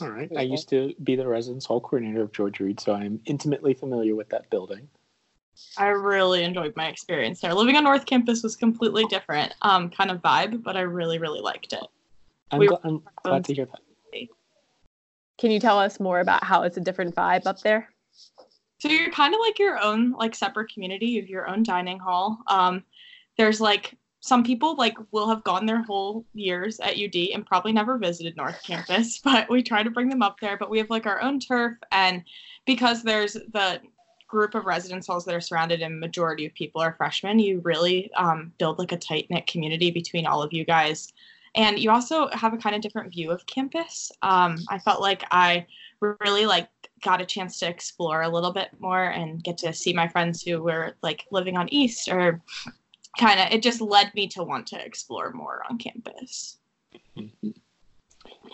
All 0.00 0.10
right. 0.10 0.30
I 0.36 0.42
used 0.42 0.68
to 0.68 0.94
be 1.02 1.16
the 1.16 1.26
residence 1.26 1.66
hall 1.66 1.80
coordinator 1.80 2.22
of 2.22 2.32
George 2.32 2.60
Read, 2.60 2.78
so 2.78 2.94
I'm 2.94 3.20
intimately 3.26 3.74
familiar 3.74 4.14
with 4.14 4.28
that 4.28 4.48
building. 4.50 4.88
I 5.76 5.88
really 5.88 6.42
enjoyed 6.42 6.74
my 6.76 6.88
experience 6.88 7.40
there. 7.40 7.54
Living 7.54 7.76
on 7.76 7.84
North 7.84 8.06
Campus 8.06 8.42
was 8.42 8.56
completely 8.56 9.04
different 9.06 9.54
um, 9.62 9.90
kind 9.90 10.10
of 10.10 10.18
vibe, 10.22 10.62
but 10.62 10.76
I 10.76 10.80
really, 10.80 11.18
really 11.18 11.40
liked 11.40 11.72
it. 11.72 11.84
I'm, 12.50 12.58
We 12.58 12.68
gl- 12.68 12.80
I'm 12.84 13.02
glad 13.24 13.44
to 13.44 13.54
hear 13.54 13.66
that. 13.66 13.80
Can 15.38 15.50
you 15.50 15.58
tell 15.58 15.78
us 15.78 15.98
more 15.98 16.20
about 16.20 16.44
how 16.44 16.64
it's 16.64 16.76
a 16.76 16.80
different 16.80 17.14
vibe 17.14 17.46
up 17.46 17.60
there? 17.62 17.88
So 18.78 18.88
you're 18.88 19.10
kind 19.10 19.34
of 19.34 19.40
like 19.40 19.58
your 19.58 19.82
own 19.82 20.12
like 20.12 20.34
separate 20.34 20.72
community. 20.72 21.06
You 21.06 21.22
have 21.22 21.30
your 21.30 21.48
own 21.48 21.62
dining 21.62 21.98
hall. 21.98 22.38
Um, 22.46 22.84
there's 23.38 23.58
like 23.60 23.96
some 24.20 24.44
people 24.44 24.76
like 24.76 24.96
will 25.12 25.28
have 25.28 25.42
gone 25.44 25.64
their 25.64 25.82
whole 25.82 26.26
years 26.34 26.78
at 26.80 26.98
UD 26.98 27.14
and 27.32 27.46
probably 27.46 27.72
never 27.72 27.96
visited 27.96 28.36
North 28.36 28.62
Campus, 28.62 29.18
but 29.24 29.48
we 29.48 29.62
try 29.62 29.82
to 29.82 29.90
bring 29.90 30.10
them 30.10 30.22
up 30.22 30.38
there. 30.40 30.58
But 30.58 30.68
we 30.68 30.78
have 30.78 30.90
like 30.90 31.06
our 31.06 31.22
own 31.22 31.40
turf, 31.40 31.78
and 31.90 32.22
because 32.66 33.02
there's 33.02 33.32
the 33.32 33.80
group 34.30 34.54
of 34.54 34.64
residence 34.64 35.08
halls 35.08 35.24
that 35.24 35.34
are 35.34 35.40
surrounded 35.40 35.82
and 35.82 35.98
majority 35.98 36.46
of 36.46 36.54
people 36.54 36.80
are 36.80 36.94
freshmen, 36.94 37.38
you 37.38 37.60
really 37.64 38.10
um, 38.14 38.52
build 38.58 38.78
like 38.78 38.92
a 38.92 38.96
tight 38.96 39.26
knit 39.28 39.46
community 39.46 39.90
between 39.90 40.26
all 40.26 40.42
of 40.42 40.52
you 40.52 40.64
guys. 40.64 41.12
And 41.56 41.80
you 41.80 41.90
also 41.90 42.28
have 42.28 42.54
a 42.54 42.56
kind 42.56 42.76
of 42.76 42.80
different 42.80 43.12
view 43.12 43.32
of 43.32 43.44
campus. 43.46 44.12
Um, 44.22 44.58
I 44.68 44.78
felt 44.78 45.00
like 45.00 45.24
I 45.32 45.66
really 46.00 46.46
like 46.46 46.68
got 47.02 47.20
a 47.20 47.26
chance 47.26 47.58
to 47.58 47.68
explore 47.68 48.22
a 48.22 48.28
little 48.28 48.52
bit 48.52 48.68
more 48.78 49.04
and 49.04 49.42
get 49.42 49.58
to 49.58 49.72
see 49.72 49.92
my 49.92 50.06
friends 50.06 50.42
who 50.42 50.62
were 50.62 50.94
like 51.02 51.26
living 51.32 51.56
on 51.56 51.68
East 51.70 52.08
or 52.08 52.40
kind 53.18 53.40
of 53.40 53.52
it 53.52 53.62
just 53.62 53.80
led 53.80 54.14
me 54.14 54.28
to 54.28 54.44
want 54.44 54.66
to 54.68 54.84
explore 54.84 55.32
more 55.32 55.62
on 55.68 55.76
campus. 55.76 56.58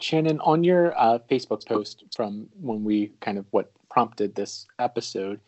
Shannon, 0.01 0.41
on 0.41 0.65
your 0.65 0.99
uh, 0.99 1.19
Facebook 1.31 1.67
post 1.67 2.05
from 2.15 2.49
when 2.61 2.83
we 2.83 3.13
kind 3.21 3.37
of 3.37 3.45
what 3.51 3.71
prompted 3.91 4.35
this 4.35 4.67
episode, 4.79 5.41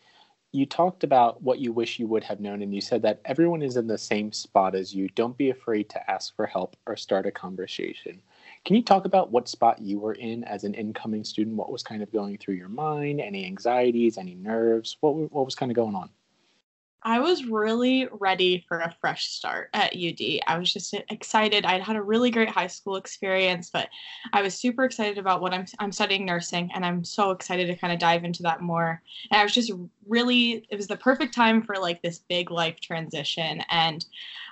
you 0.51 0.65
talked 0.65 1.03
about 1.03 1.41
what 1.43 1.59
you 1.59 1.71
wish 1.71 1.99
you 1.99 2.07
would 2.07 2.23
have 2.23 2.39
known, 2.39 2.61
and 2.61 2.73
you 2.73 2.81
said 2.81 3.03
that 3.03 3.21
everyone 3.25 3.61
is 3.61 3.77
in 3.77 3.87
the 3.87 3.97
same 3.97 4.31
spot 4.31 4.73
as 4.73 4.93
you. 4.93 5.07
Don't 5.09 5.37
be 5.37 5.51
afraid 5.51 5.89
to 5.89 6.11
ask 6.11 6.35
for 6.35 6.47
help 6.47 6.75
or 6.87 6.97
start 6.97 7.27
a 7.27 7.31
conversation. 7.31 8.19
Can 8.65 8.75
you 8.75 8.81
talk 8.81 9.05
about 9.05 9.31
what 9.31 9.47
spot 9.47 9.79
you 9.79 9.99
were 9.99 10.13
in 10.13 10.43
as 10.45 10.63
an 10.63 10.73
incoming 10.73 11.23
student? 11.23 11.55
What 11.55 11.71
was 11.71 11.83
kind 11.83 12.01
of 12.01 12.11
going 12.11 12.37
through 12.37 12.55
your 12.55 12.69
mind? 12.69 13.21
Any 13.21 13.45
anxieties? 13.45 14.17
Any 14.17 14.35
nerves? 14.35 14.97
What 15.01 15.15
what 15.31 15.45
was 15.45 15.55
kind 15.55 15.71
of 15.71 15.75
going 15.75 15.95
on? 15.95 16.09
I 17.03 17.19
was 17.19 17.45
really 17.45 18.09
ready 18.11 18.65
for 18.67 18.79
a 18.79 18.93
fresh 18.99 19.27
start 19.27 19.69
at 19.73 19.95
UD. 19.95 20.41
I 20.47 20.57
was 20.57 20.73
just 20.73 20.93
excited. 21.09 21.65
I'd 21.65 21.81
had 21.81 21.95
a 21.95 22.01
really 22.01 22.29
great 22.29 22.49
high 22.49 22.67
school 22.67 22.97
experience, 22.97 23.69
but 23.71 23.87
I 24.33 24.41
was 24.41 24.53
super 24.53 24.83
excited 24.83 25.17
about 25.17 25.41
what 25.41 25.53
I'm 25.53 25.65
I'm 25.79 25.93
studying 25.93 26.25
nursing 26.25 26.69
and 26.73 26.85
I'm 26.85 27.05
so 27.05 27.31
excited 27.31 27.67
to 27.67 27.75
kind 27.77 27.93
of 27.93 27.99
dive 27.99 28.25
into 28.25 28.43
that 28.43 28.61
more. 28.61 29.01
And 29.31 29.39
I 29.39 29.43
was 29.43 29.53
just 29.53 29.71
really 30.07 30.67
it 30.69 30.75
was 30.75 30.87
the 30.87 30.97
perfect 30.97 31.33
time 31.33 31.61
for 31.61 31.75
like 31.75 32.01
this 32.01 32.19
big 32.19 32.51
life 32.51 32.81
transition 32.81 33.63
and 33.69 34.05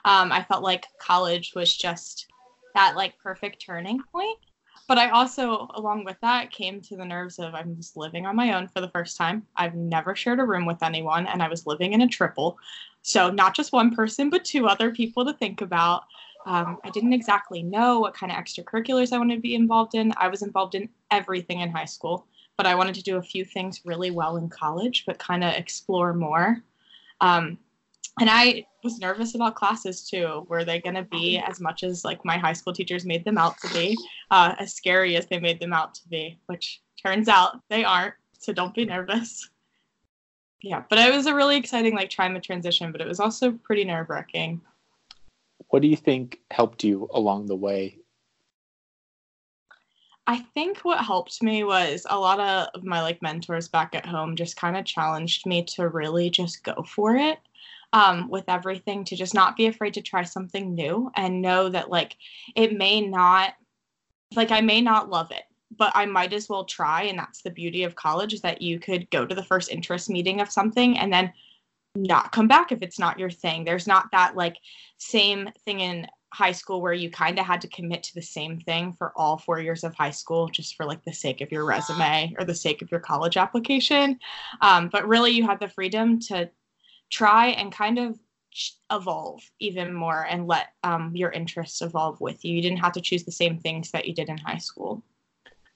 um, 0.06 0.32
I 0.32 0.44
felt 0.44 0.64
like 0.64 0.86
college 1.00 1.52
was 1.54 1.76
just 1.76 2.28
that 2.76 2.96
like 2.96 3.18
perfect 3.18 3.62
turning 3.66 4.02
point 4.12 4.38
but 4.88 4.98
I 4.98 5.10
also, 5.10 5.68
along 5.76 6.06
with 6.06 6.18
that, 6.22 6.52
came 6.52 6.82
to 6.82 6.96
the 6.96 7.06
nerves 7.06 7.40
of 7.40 7.54
I'm 7.54 7.76
just 7.76 7.98
living 7.98 8.26
on 8.26 8.36
my 8.36 8.54
own 8.54 8.68
for 8.70 8.82
the 8.82 8.90
first 8.90 9.18
time. 9.18 9.46
I've 9.56 9.76
never 9.76 10.16
shared 10.16 10.40
a 10.40 10.46
room 10.46 10.66
with 10.66 10.82
anyone, 10.82 11.28
and 11.28 11.44
I 11.44 11.50
was 11.50 11.68
living 11.68 11.94
in 11.94 12.02
a 12.02 12.08
triple. 12.08 12.58
So, 13.02 13.30
not 13.30 13.56
just 13.56 13.74
one 13.74 13.94
person, 13.94 14.30
but 14.30 14.46
two 14.46 14.68
other 14.68 14.92
people 14.92 15.26
to 15.26 15.34
think 15.34 15.62
about. 15.62 16.04
Um, 16.46 16.78
I 16.86 16.90
didn't 16.90 17.12
exactly 17.12 17.62
know 17.62 18.00
what 18.00 18.14
kind 18.14 18.32
of 18.32 18.38
extracurriculars 18.38 19.12
I 19.12 19.18
wanted 19.18 19.36
to 19.36 19.42
be 19.42 19.56
involved 19.56 19.96
in. 19.96 20.14
I 20.16 20.30
was 20.30 20.42
involved 20.42 20.76
in 20.76 20.88
everything 21.12 21.60
in 21.60 21.70
high 21.70 21.86
school, 21.86 22.26
but 22.56 22.66
I 22.66 22.76
wanted 22.76 22.96
to 22.96 23.04
do 23.04 23.18
a 23.18 23.22
few 23.22 23.44
things 23.44 23.82
really 23.84 24.12
well 24.12 24.38
in 24.38 24.48
college, 24.48 25.04
but 25.06 25.20
kind 25.20 25.44
of 25.44 25.54
explore 25.54 26.14
more. 26.14 26.64
Um, 27.20 27.58
and 28.20 28.30
I 28.30 28.66
was 28.84 29.00
nervous 29.00 29.36
about 29.36 29.56
classes 29.56 30.08
too. 30.08 30.46
Were 30.50 30.64
they 30.64 30.80
going 30.80 30.96
to 30.96 31.04
be 31.04 31.38
as 31.38 31.60
much 31.60 31.84
as 31.84 32.04
like 32.04 32.24
my 32.26 32.38
high 32.38 32.54
school 32.54 32.74
teachers 32.74 33.06
made 33.06 33.26
them 33.26 33.38
out 33.38 33.58
to 33.60 33.74
be, 33.74 33.98
uh, 34.32 34.56
as 34.60 34.74
scary 34.74 35.16
as 35.16 35.28
they 35.28 35.40
made 35.40 35.60
them 35.60 35.74
out 35.74 35.94
to 35.96 36.08
be? 36.10 36.38
Which 36.48 36.82
turns 37.04 37.28
out 37.28 37.60
they 37.70 37.84
aren't. 37.84 38.16
So 38.40 38.54
don't 38.54 38.74
be 38.74 38.86
nervous. 38.86 39.50
Yeah, 40.62 40.84
but 40.90 40.98
it 40.98 41.14
was 41.14 41.28
a 41.28 41.36
really 41.36 41.58
exciting 41.58 41.96
like 41.96 42.10
trying 42.10 42.34
the 42.34 42.40
transition, 42.40 42.92
but 42.92 43.02
it 43.02 43.08
was 43.08 43.20
also 43.20 43.52
pretty 43.52 43.84
nerve 43.84 44.10
wracking. 44.10 44.62
What 45.70 45.82
do 45.82 45.88
you 45.88 45.96
think 45.96 46.40
helped 46.50 46.84
you 46.84 47.10
along 47.14 47.46
the 47.46 47.56
way? 47.56 47.98
I 50.26 50.40
think 50.40 50.80
what 50.80 51.06
helped 51.06 51.42
me 51.42 51.64
was 51.64 52.06
a 52.10 52.20
lot 52.20 52.40
of 52.40 52.84
my 52.84 53.02
like 53.02 53.22
mentors 53.22 53.68
back 53.68 53.96
at 53.96 54.06
home 54.06 54.36
just 54.36 54.58
kind 54.58 54.76
of 54.76 54.84
challenged 54.84 55.46
me 55.46 55.64
to 55.76 55.88
really 55.88 56.30
just 56.30 56.64
go 56.64 56.84
for 56.84 57.16
it 57.16 57.40
um, 57.94 58.30
with 58.30 58.46
everything 58.48 59.04
to 59.06 59.16
just 59.16 59.34
not 59.34 59.56
be 59.56 59.68
afraid 59.68 59.94
to 59.96 60.02
try 60.02 60.24
something 60.24 60.76
new 60.76 61.12
and 61.16 61.42
know 61.42 61.70
that 61.70 61.90
like 61.90 62.18
it 62.56 62.78
may 62.78 63.02
not 63.02 63.54
like 64.36 64.52
I 64.52 64.62
may 64.62 64.82
not 64.82 65.10
love 65.10 65.32
it, 65.32 65.44
but 65.78 65.92
I 65.96 66.06
might 66.06 66.34
as 66.34 66.50
well 66.50 66.66
try. 66.66 67.04
And 67.04 67.18
that's 67.18 67.42
the 67.42 67.50
beauty 67.50 67.84
of 67.84 67.96
college 67.96 68.34
is 68.34 68.42
that 68.42 68.62
you 68.62 68.80
could 68.80 69.10
go 69.10 69.26
to 69.26 69.36
the 69.36 69.44
first 69.44 69.72
interest 69.72 70.10
meeting 70.10 70.42
of 70.42 70.52
something 70.52 70.98
and 70.98 71.12
then 71.12 71.32
not 71.96 72.32
come 72.32 72.48
back 72.48 72.72
if 72.72 72.82
it's 72.82 73.00
not 73.00 73.18
your 73.18 73.30
thing. 73.30 73.64
There's 73.64 73.88
not 73.88 74.12
that 74.12 74.36
like 74.36 74.58
same 74.98 75.50
thing 75.66 75.80
in 75.80 76.08
high 76.34 76.52
school 76.52 76.82
where 76.82 76.94
you 76.94 77.10
kind 77.10 77.40
of 77.40 77.46
had 77.46 77.62
to 77.62 77.70
commit 77.70 78.04
to 78.04 78.14
the 78.14 78.22
same 78.22 78.60
thing 78.60 78.92
for 78.92 79.14
all 79.16 79.38
four 79.38 79.62
years 79.62 79.84
of 79.84 79.96
high 79.96 80.12
school 80.12 80.50
just 80.50 80.76
for 80.76 80.86
like 80.86 81.04
the 81.06 81.14
sake 81.14 81.40
of 81.40 81.52
your 81.52 81.66
resume 81.66 82.34
or 82.38 82.44
the 82.44 82.54
sake 82.54 82.82
of 82.82 82.92
your 82.92 83.00
college 83.00 83.38
application 83.38 84.20
um, 84.62 84.90
but 84.90 85.08
really 85.08 85.32
you 85.32 85.48
had 85.48 85.60
the 85.62 85.70
freedom 85.70 86.20
to 86.20 86.50
try 87.10 87.48
and 87.48 87.72
kind 87.72 88.00
of 88.00 88.18
evolve 88.92 89.42
even 89.60 89.94
more 89.94 90.26
and 90.30 90.48
let 90.48 90.68
um, 90.84 91.12
your 91.16 91.32
interests 91.32 91.82
evolve 91.82 92.20
with 92.20 92.44
you. 92.44 92.56
You 92.56 92.62
didn't 92.62 92.80
have 92.80 92.94
to 92.94 93.02
choose 93.02 93.24
the 93.24 93.32
same 93.32 93.60
things 93.60 93.92
that 93.92 94.08
you 94.08 94.14
did 94.14 94.30
in 94.30 94.38
high 94.38 94.58
school. 94.58 95.04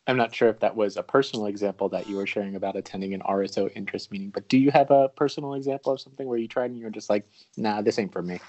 I'm 0.08 0.18
not 0.18 0.34
sure 0.34 0.50
if 0.50 0.60
that 0.60 0.76
was 0.76 0.98
a 0.98 1.04
personal 1.04 1.46
example 1.46 1.88
that 1.90 2.10
you 2.10 2.16
were 2.16 2.26
sharing 2.26 2.56
about 2.56 2.76
attending 2.76 3.14
an 3.14 3.22
RSO 3.22 3.72
interest 3.76 4.12
meeting, 4.12 4.30
but 4.30 4.48
do 4.48 4.58
you 4.58 4.72
have 4.72 4.90
a 4.90 5.10
personal 5.10 5.54
example 5.54 5.94
of 5.94 6.02
something 6.02 6.28
where 6.28 6.40
you 6.40 6.48
tried 6.48 6.72
and 6.72 6.80
you 6.80 6.86
were 6.86 6.92
just 6.92 7.10
like, 7.10 7.28
nah, 7.56 7.82
this 7.82 8.00
ain't 8.00 8.12
for 8.12 8.24
me? 8.24 8.40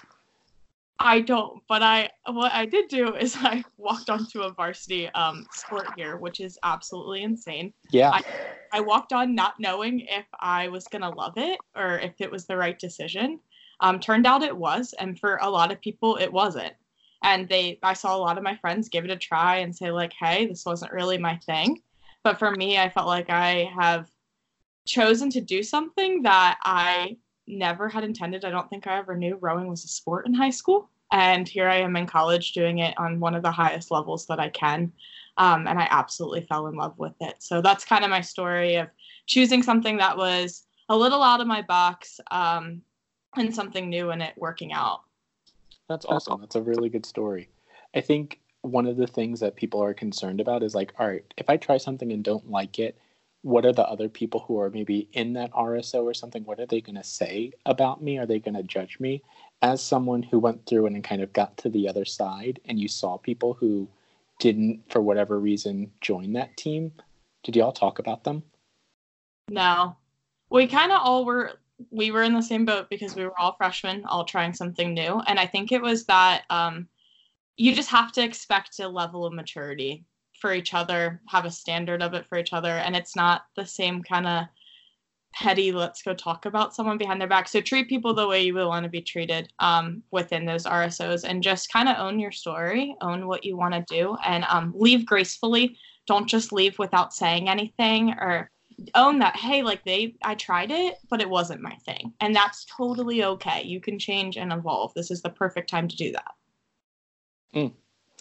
I 1.02 1.21
don't, 1.21 1.61
but 1.68 1.82
I 1.82 2.11
what 2.26 2.52
I 2.52 2.64
did 2.64 2.88
do 2.88 3.14
is 3.16 3.37
I 3.38 3.64
walked 3.76 4.09
onto 4.09 4.42
a 4.42 4.52
varsity 4.52 5.09
um, 5.11 5.47
sport 5.52 5.88
here, 5.97 6.16
which 6.16 6.40
is 6.40 6.59
absolutely 6.62 7.23
insane. 7.23 7.73
Yeah. 7.90 8.11
I, 8.12 8.23
I 8.73 8.80
walked 8.80 9.12
on 9.12 9.35
not 9.35 9.54
knowing 9.59 10.00
if 10.00 10.26
I 10.40 10.68
was 10.68 10.87
gonna 10.87 11.11
love 11.11 11.35
it 11.37 11.59
or 11.76 11.99
if 11.99 12.14
it 12.21 12.30
was 12.30 12.47
the 12.47 12.56
right 12.56 12.78
decision. 12.78 13.40
Um, 13.80 13.99
turned 13.99 14.26
out 14.26 14.44
it 14.44 14.56
was, 14.56 14.94
and 15.00 15.18
for 15.18 15.38
a 15.42 15.50
lot 15.50 15.73
of 15.73 15.80
people 15.80 16.16
it 16.16 16.32
wasn't. 16.32 16.73
And 17.25 17.49
they, 17.49 17.78
I 17.82 17.94
saw 17.94 18.16
a 18.16 18.18
lot 18.18 18.38
of 18.38 18.44
my 18.44 18.56
friends 18.56 18.88
give 18.88 19.04
it 19.04 19.11
a 19.11 19.16
try 19.16 19.59
and 19.59 19.75
say 19.75 19.90
like, 19.90 20.12
"Hey, 20.12 20.47
this 20.47 20.64
wasn't 20.64 20.92
really 20.92 21.18
my 21.18 21.37
thing." 21.38 21.80
But 22.23 22.38
for 22.38 22.52
me, 22.52 22.78
I 22.78 22.88
felt 22.88 23.09
like 23.09 23.28
I 23.28 23.71
have 23.76 24.09
chosen 24.87 25.30
to 25.30 25.40
do 25.40 25.62
something 25.62 26.23
that 26.23 26.59
I 26.64 27.16
never 27.47 27.88
had 27.88 28.04
intended. 28.04 28.44
I 28.44 28.50
don't 28.50 28.68
think 28.71 28.87
I 28.87 28.99
ever 28.99 29.16
knew 29.16 29.38
rowing 29.40 29.68
was 29.68 29.85
a 29.85 29.88
sport 29.88 30.26
in 30.26 30.35
high 30.35 30.50
school. 30.50 30.90
And 31.12 31.47
here 31.47 31.69
I 31.69 31.76
am 31.76 31.95
in 31.97 32.07
college 32.07 32.52
doing 32.52 32.78
it 32.78 32.99
on 32.99 33.21
one 33.21 33.35
of 33.35 33.42
the 33.42 33.52
highest 33.52 33.90
levels 33.90 34.26
that 34.26 34.40
I 34.40 34.49
can. 34.49 34.90
Um, 35.37 35.66
and 35.66 35.78
I 35.78 35.87
absolutely 35.90 36.42
fell 36.42 36.66
in 36.66 36.75
love 36.75 36.99
with 36.99 37.14
it. 37.21 37.37
So 37.38 37.62
that's 37.62 37.85
kind 37.85 38.04
of 38.04 38.11
my 38.11 38.21
story 38.21 38.76
of 38.76 38.88
choosing 39.26 39.62
something 39.62 39.99
that 39.99 40.16
was 40.16 40.64
a 40.88 40.97
little 40.97 41.23
out 41.23 41.40
of 41.40 41.47
my 41.47 41.62
box 41.62 42.19
um, 42.31 42.83
and 43.37 43.54
something 43.54 43.88
new 43.88 44.11
and 44.11 44.23
it 44.23 44.35
working 44.37 44.73
out. 44.73 45.02
That's 45.88 46.07
awesome. 46.07 46.40
That's 46.40 46.57
a 46.57 46.62
really 46.62 46.88
good 46.88 47.07
story. 47.07 47.49
I 47.95 48.00
think 48.00 48.40
one 48.62 48.87
of 48.87 48.97
the 48.97 49.07
things 49.07 49.40
that 49.40 49.57
people 49.57 49.83
are 49.83 49.95
concerned 49.95 50.40
about 50.40 50.62
is 50.62 50.75
like, 50.75 50.92
all 50.99 51.09
right, 51.09 51.25
if 51.37 51.50
I 51.50 51.57
try 51.57 51.76
something 51.76 52.12
and 52.12 52.25
don't 52.25 52.50
like 52.50 52.78
it, 52.78 52.97
what 53.42 53.66
are 53.66 53.72
the 53.72 53.87
other 53.87 54.08
people 54.08 54.40
who 54.40 54.58
are 54.61 54.70
maybe 54.70 55.08
in 55.12 55.32
that 55.32 55.52
RSO 55.52 56.04
or 56.04 56.14
something? 56.14 56.44
What 56.44 56.61
are 56.61 56.66
they 56.66 56.80
going 56.80 56.96
to 56.96 57.04
say 57.04 57.52
about 57.66 58.02
me? 58.02 58.18
Are 58.18 58.26
they 58.26 58.38
going 58.38 58.54
to 58.54 58.62
judge 58.62 58.99
me? 59.00 59.22
As 59.61 59.82
someone 59.82 60.22
who 60.22 60.38
went 60.38 60.64
through 60.66 60.87
and 60.87 61.02
kind 61.02 61.22
of 61.22 61.32
got 61.32 61.56
to 61.58 61.68
the 61.68 61.88
other 61.88 62.04
side, 62.04 62.61
and 62.64 62.80
you 62.80 62.88
saw 62.88 63.16
people 63.18 63.54
who 63.54 63.88
didn't, 64.38 64.82
for 64.90 65.02
whatever 65.02 65.38
reason, 65.40 65.90
join 66.00 66.32
that 66.34 66.56
team, 66.56 66.92
did 67.42 67.56
y'all 67.56 67.72
talk 67.72 67.99
about 67.99 68.22
them? 68.22 68.44
No. 69.50 69.96
We 70.50 70.68
kind 70.68 70.92
of 70.92 71.00
all 71.02 71.25
were, 71.25 71.52
we 71.90 72.12
were 72.12 72.22
in 72.22 72.34
the 72.34 72.42
same 72.42 72.64
boat 72.64 72.88
because 72.90 73.16
we 73.16 73.25
were 73.25 73.38
all 73.38 73.56
freshmen, 73.56 74.04
all 74.06 74.25
trying 74.25 74.54
something 74.54 74.94
new. 74.94 75.20
And 75.26 75.40
I 75.40 75.46
think 75.46 75.72
it 75.72 75.82
was 75.82 76.04
that 76.06 76.42
um, 76.49 76.87
you 77.56 77.75
just 77.75 77.90
have 77.90 78.12
to 78.12 78.22
expect 78.22 78.78
a 78.78 78.88
level 78.88 79.26
of 79.26 79.32
maturity 79.32 80.04
for 80.42 80.52
each 80.52 80.75
other, 80.75 81.22
have 81.28 81.44
a 81.44 81.50
standard 81.50 82.02
of 82.02 82.12
it 82.12 82.26
for 82.26 82.37
each 82.37 82.52
other, 82.52 82.68
and 82.68 82.96
it's 82.96 83.16
not 83.16 83.44
the 83.56 83.64
same 83.64 84.02
kind 84.02 84.26
of 84.26 84.46
petty 85.32 85.72
let's 85.72 86.02
go 86.02 86.12
talk 86.12 86.44
about 86.44 86.75
someone 86.75 86.99
behind 86.99 87.20
their 87.20 87.28
back. 87.28 87.49
So 87.49 87.61
treat 87.61 87.88
people 87.88 88.12
the 88.12 88.26
way 88.26 88.42
you 88.42 88.52
would 88.54 88.66
want 88.66 88.84
to 88.84 88.90
be 88.90 89.00
treated 89.00 89.50
um, 89.61 90.02
within 90.11 90.44
those 90.44 90.64
rsos 90.64 91.25
and 91.25 91.42
just 91.42 91.72
kind 91.72 91.88
of 91.88 91.96
own 91.99 92.18
your 92.18 92.32
story 92.32 92.94
own 93.00 93.26
what 93.26 93.44
you 93.44 93.56
want 93.56 93.72
to 93.72 93.84
do 93.88 94.16
and 94.26 94.44
um, 94.50 94.75
leave 94.76 95.06
gracefully. 95.06 95.78
Don't 96.06 96.28
just 96.28 96.52
leave 96.52 96.78
without 96.78 97.14
saying 97.14 97.49
anything 97.49 98.11
or 98.11 98.50
own 98.94 99.18
that 99.20 99.37
hey 99.37 99.62
like 99.62 99.84
they 99.84 100.14
i 100.25 100.34
tried 100.34 100.70
it 100.70 100.96
but 101.08 101.20
it 101.20 101.30
wasn't 101.30 101.61
my 101.62 101.76
thing. 101.87 102.12
And 102.20 102.34
that's 102.34 102.66
totally 102.76 103.25
okay. 103.25 103.62
You 103.62 103.80
can 103.80 103.99
change 103.99 104.37
and 104.37 104.52
evolve. 104.52 104.92
This 104.94 105.11
is 105.11 105.22
the 105.22 105.30
perfect 105.30 105.70
time 105.70 105.88
to 105.88 105.96
do 105.96 106.12
that. 106.12 106.32
Mm. 107.54 107.72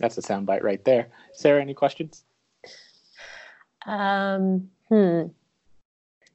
That's 0.01 0.17
a 0.17 0.21
soundbite 0.21 0.63
right 0.63 0.83
there. 0.83 1.09
Sarah, 1.33 1.61
any 1.61 1.75
questions? 1.75 2.23
Um, 3.85 4.69
hmm. 4.89 5.27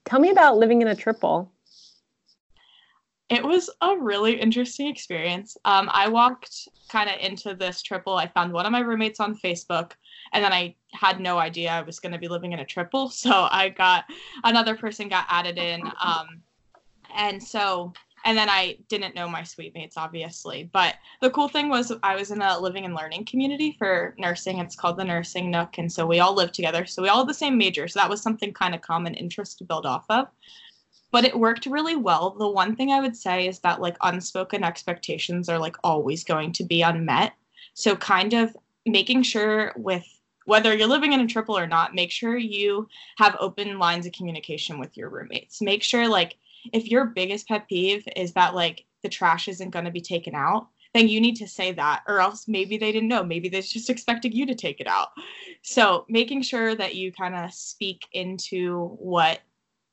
Tell 0.04 0.20
me 0.20 0.30
about 0.30 0.56
living 0.56 0.82
in 0.82 0.88
a 0.88 0.94
triple. 0.94 1.52
It 3.28 3.42
was 3.42 3.68
a 3.80 3.96
really 3.96 4.40
interesting 4.40 4.86
experience. 4.86 5.56
Um, 5.64 5.90
I 5.92 6.06
walked 6.06 6.68
kind 6.88 7.10
of 7.10 7.16
into 7.18 7.54
this 7.54 7.82
triple. 7.82 8.14
I 8.14 8.28
found 8.28 8.52
one 8.52 8.66
of 8.66 8.72
my 8.72 8.78
roommates 8.78 9.18
on 9.18 9.36
Facebook, 9.36 9.92
and 10.32 10.44
then 10.44 10.52
I 10.52 10.76
had 10.92 11.18
no 11.18 11.38
idea 11.38 11.70
I 11.70 11.82
was 11.82 11.98
going 11.98 12.12
to 12.12 12.18
be 12.18 12.28
living 12.28 12.52
in 12.52 12.60
a 12.60 12.64
triple. 12.64 13.08
So 13.16 13.48
I 13.50 13.70
got 13.70 14.04
another 14.44 14.76
person 14.76 15.08
got 15.08 15.26
added 15.28 15.58
in. 15.58 15.82
Um, 16.00 16.40
and 17.16 17.42
so 17.42 17.92
and 18.26 18.36
then 18.36 18.50
I 18.50 18.76
didn't 18.88 19.14
know 19.14 19.28
my 19.28 19.44
suite 19.44 19.72
mates, 19.72 19.96
obviously. 19.96 20.68
But 20.72 20.96
the 21.22 21.30
cool 21.30 21.48
thing 21.48 21.68
was 21.68 21.92
I 22.02 22.16
was 22.16 22.32
in 22.32 22.42
a 22.42 22.58
living 22.58 22.84
and 22.84 22.92
learning 22.92 23.24
community 23.24 23.76
for 23.78 24.16
nursing. 24.18 24.58
It's 24.58 24.74
called 24.74 24.98
the 24.98 25.04
Nursing 25.04 25.48
Nook. 25.48 25.78
And 25.78 25.90
so 25.90 26.04
we 26.04 26.18
all 26.18 26.34
lived 26.34 26.52
together. 26.52 26.86
So 26.86 27.02
we 27.02 27.08
all 27.08 27.20
had 27.20 27.28
the 27.28 27.34
same 27.34 27.56
major. 27.56 27.86
So 27.86 28.00
that 28.00 28.10
was 28.10 28.20
something 28.20 28.52
kind 28.52 28.74
of 28.74 28.80
common 28.80 29.14
interest 29.14 29.58
to 29.58 29.64
build 29.64 29.86
off 29.86 30.06
of. 30.10 30.26
But 31.12 31.24
it 31.24 31.38
worked 31.38 31.66
really 31.66 31.94
well. 31.94 32.30
The 32.36 32.48
one 32.48 32.74
thing 32.74 32.90
I 32.90 33.00
would 33.00 33.16
say 33.16 33.46
is 33.46 33.60
that 33.60 33.80
like 33.80 33.96
unspoken 34.02 34.64
expectations 34.64 35.48
are 35.48 35.60
like 35.60 35.76
always 35.84 36.24
going 36.24 36.50
to 36.54 36.64
be 36.64 36.82
unmet. 36.82 37.32
So 37.74 37.94
kind 37.94 38.32
of 38.34 38.56
making 38.86 39.22
sure 39.22 39.72
with 39.76 40.04
whether 40.46 40.74
you're 40.74 40.88
living 40.88 41.12
in 41.12 41.20
a 41.20 41.28
triple 41.28 41.56
or 41.56 41.68
not, 41.68 41.94
make 41.94 42.10
sure 42.10 42.36
you 42.36 42.88
have 43.18 43.36
open 43.38 43.78
lines 43.78 44.04
of 44.04 44.12
communication 44.12 44.80
with 44.80 44.96
your 44.96 45.10
roommates. 45.10 45.62
Make 45.62 45.84
sure 45.84 46.08
like 46.08 46.38
if 46.72 46.88
your 46.88 47.06
biggest 47.06 47.48
pet 47.48 47.68
peeve 47.68 48.06
is 48.16 48.32
that 48.32 48.54
like 48.54 48.84
the 49.02 49.08
trash 49.08 49.48
isn't 49.48 49.70
going 49.70 49.84
to 49.84 49.90
be 49.90 50.00
taken 50.00 50.34
out 50.34 50.68
then 50.96 51.08
you 51.08 51.20
need 51.20 51.36
to 51.36 51.46
say 51.46 51.72
that 51.72 52.02
or 52.08 52.20
else 52.20 52.48
maybe 52.48 52.78
they 52.78 52.90
didn't 52.90 53.08
know. 53.08 53.22
Maybe 53.22 53.48
they're 53.48 53.60
just 53.60 53.90
expecting 53.90 54.32
you 54.32 54.46
to 54.46 54.54
take 54.54 54.80
it 54.80 54.86
out. 54.86 55.08
So 55.62 56.06
making 56.08 56.42
sure 56.42 56.74
that 56.74 56.94
you 56.94 57.12
kind 57.12 57.34
of 57.34 57.52
speak 57.52 58.06
into 58.12 58.96
what 58.98 59.40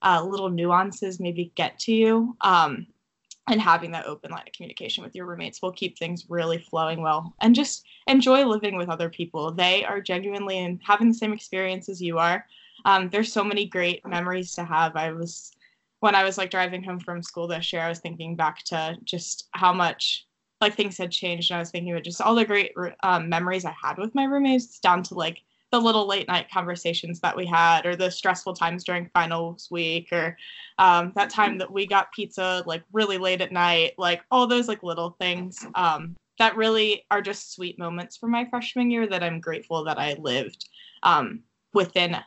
uh, 0.02 0.24
little 0.24 0.50
nuances 0.50 1.20
maybe 1.20 1.52
get 1.56 1.80
to 1.80 1.94
you 1.94 2.38
um, 2.42 2.88
and 3.50 3.60
having 3.60 3.92
that 3.92 4.06
open 4.06 4.32
line 4.32 4.44
of 4.48 4.54
communication 4.54 5.04
with 5.04 5.16
your 5.16 5.26
roommates 5.26 5.62
will 5.62 5.72
keep 5.72 5.98
things 5.98 6.26
really 6.30 6.60
flowing 6.60 7.02
well. 7.02 7.36
And 7.42 7.54
just 7.54 7.86
enjoy 8.08 8.46
living 8.46 8.78
with 8.78 8.90
other 8.90 9.10
people. 9.10 9.52
They 9.52 9.84
are 9.84 10.00
genuinely 10.00 10.60
and 10.60 10.80
having 10.86 11.10
the 11.10 11.14
same 11.14 11.34
experience 11.34 11.90
as 11.90 12.02
you 12.02 12.18
are 12.18 12.46
um, 12.86 13.10
there's 13.10 13.32
so 13.32 13.44
many 13.44 13.66
great 13.66 14.06
memories 14.06 14.54
to 14.54 14.64
have. 14.64 14.96
I 14.96 15.12
was 15.12 15.52
when 16.04 16.16
i 16.16 16.24
was 16.24 16.38
like 16.38 16.52
driving 16.52 16.84
home 16.84 17.00
from 17.00 17.24
school 17.24 17.48
this 17.48 17.72
year 17.72 17.82
i 17.82 17.88
was 17.88 18.00
thinking 18.00 18.36
back 18.36 18.62
to 18.62 18.98
just 19.06 19.48
how 19.54 19.72
much 19.72 20.28
like 20.60 20.76
things 20.76 20.98
had 20.98 21.10
changed 21.10 21.50
and 21.50 21.56
i 21.56 21.60
was 21.60 21.72
thinking 21.72 21.94
about 21.94 22.04
just 22.04 22.20
all 22.20 22.36
the 22.36 22.44
great 22.44 22.74
um, 23.04 23.30
memories 23.30 23.64
i 23.64 23.74
had 23.82 23.98
with 23.98 24.14
my 24.14 24.26
roommates 24.26 24.80
down 24.80 25.02
to 25.02 25.14
like 25.14 25.40
the 25.72 25.80
little 25.80 26.06
late 26.06 26.28
night 26.28 26.48
conversations 26.54 27.22
that 27.22 27.38
we 27.38 27.46
had 27.46 27.86
or 27.86 27.96
the 27.96 28.12
stressful 28.12 28.54
times 28.54 28.84
during 28.84 29.10
finals 29.14 29.70
week 29.72 30.10
or 30.12 30.38
um, 30.78 31.14
that 31.16 31.30
time 31.30 31.58
that 31.58 31.72
we 31.72 31.88
got 31.88 32.12
pizza 32.12 32.62
like 32.66 32.84
really 32.92 33.18
late 33.18 33.40
at 33.40 33.54
night 33.54 33.94
like 33.98 34.22
all 34.30 34.46
those 34.46 34.68
like 34.68 34.84
little 34.84 35.16
things 35.22 35.66
um, 35.76 36.18
that 36.38 36.58
really 36.58 37.06
are 37.12 37.22
just 37.22 37.54
sweet 37.54 37.80
moments 37.80 38.18
for 38.18 38.28
my 38.28 38.44
freshman 38.50 38.92
year 38.92 39.08
that 39.08 39.24
i'm 39.24 39.40
grateful 39.40 39.86
that 39.86 39.98
i 39.98 40.16
lived 40.16 40.68
um, 41.04 41.40
within 41.74 42.18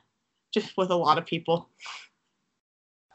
just 0.51 0.75
with 0.79 0.91
a 0.91 0.97
lot 0.97 1.19
of 1.19 1.27
people 1.27 1.69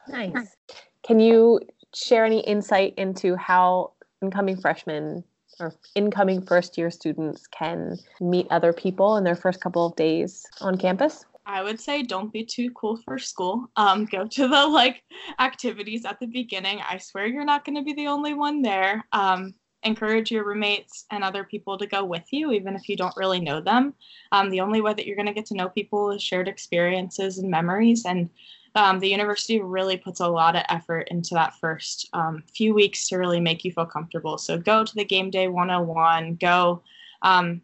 nice 0.07 0.55
can 1.03 1.19
you 1.19 1.59
share 1.93 2.25
any 2.25 2.41
insight 2.41 2.93
into 2.97 3.35
how 3.35 3.93
incoming 4.21 4.57
freshmen 4.57 5.23
or 5.59 5.73
incoming 5.95 6.41
first 6.41 6.77
year 6.77 6.89
students 6.89 7.47
can 7.47 7.97
meet 8.19 8.47
other 8.49 8.73
people 8.73 9.17
in 9.17 9.23
their 9.23 9.35
first 9.35 9.61
couple 9.61 9.85
of 9.85 9.95
days 9.95 10.45
on 10.61 10.77
campus? 10.77 11.25
I 11.45 11.63
would 11.63 11.79
say 11.79 12.03
don't 12.03 12.31
be 12.31 12.45
too 12.45 12.71
cool 12.71 12.97
for 12.97 13.17
school. 13.17 13.67
Um, 13.75 14.05
go 14.05 14.27
to 14.27 14.47
the 14.47 14.67
like 14.67 15.03
activities 15.39 16.05
at 16.05 16.19
the 16.19 16.27
beginning. 16.27 16.79
I 16.87 16.97
swear 16.99 17.27
you're 17.27 17.43
not 17.43 17.65
going 17.65 17.75
to 17.75 17.83
be 17.83 17.93
the 17.93 18.07
only 18.07 18.33
one 18.33 18.61
there. 18.61 19.03
Um, 19.11 19.55
encourage 19.83 20.29
your 20.29 20.45
roommates 20.45 21.05
and 21.09 21.23
other 21.23 21.43
people 21.43 21.77
to 21.77 21.87
go 21.87 22.03
with 22.05 22.23
you, 22.31 22.51
even 22.51 22.75
if 22.75 22.87
you 22.87 22.95
don't 22.95 23.17
really 23.17 23.39
know 23.39 23.59
them. 23.59 23.95
Um, 24.31 24.51
the 24.51 24.61
only 24.61 24.81
way 24.81 24.93
that 24.93 25.07
you're 25.07 25.15
going 25.15 25.27
to 25.27 25.33
get 25.33 25.47
to 25.47 25.55
know 25.55 25.69
people 25.69 26.11
is 26.11 26.21
shared 26.21 26.47
experiences 26.47 27.39
and 27.39 27.49
memories. 27.49 28.05
And 28.05 28.29
um, 28.75 28.99
the 28.99 29.09
university 29.09 29.61
really 29.61 29.97
puts 29.97 30.19
a 30.19 30.27
lot 30.27 30.55
of 30.55 30.63
effort 30.69 31.07
into 31.11 31.33
that 31.33 31.55
first 31.55 32.07
um, 32.13 32.43
few 32.53 32.73
weeks 32.73 33.07
to 33.09 33.17
really 33.17 33.39
make 33.39 33.65
you 33.65 33.71
feel 33.71 33.85
comfortable. 33.85 34.37
So 34.37 34.57
go 34.57 34.85
to 34.85 34.95
the 34.95 35.03
game 35.03 35.29
day 35.29 35.47
101, 35.47 36.35
go 36.35 36.81
um, 37.21 37.61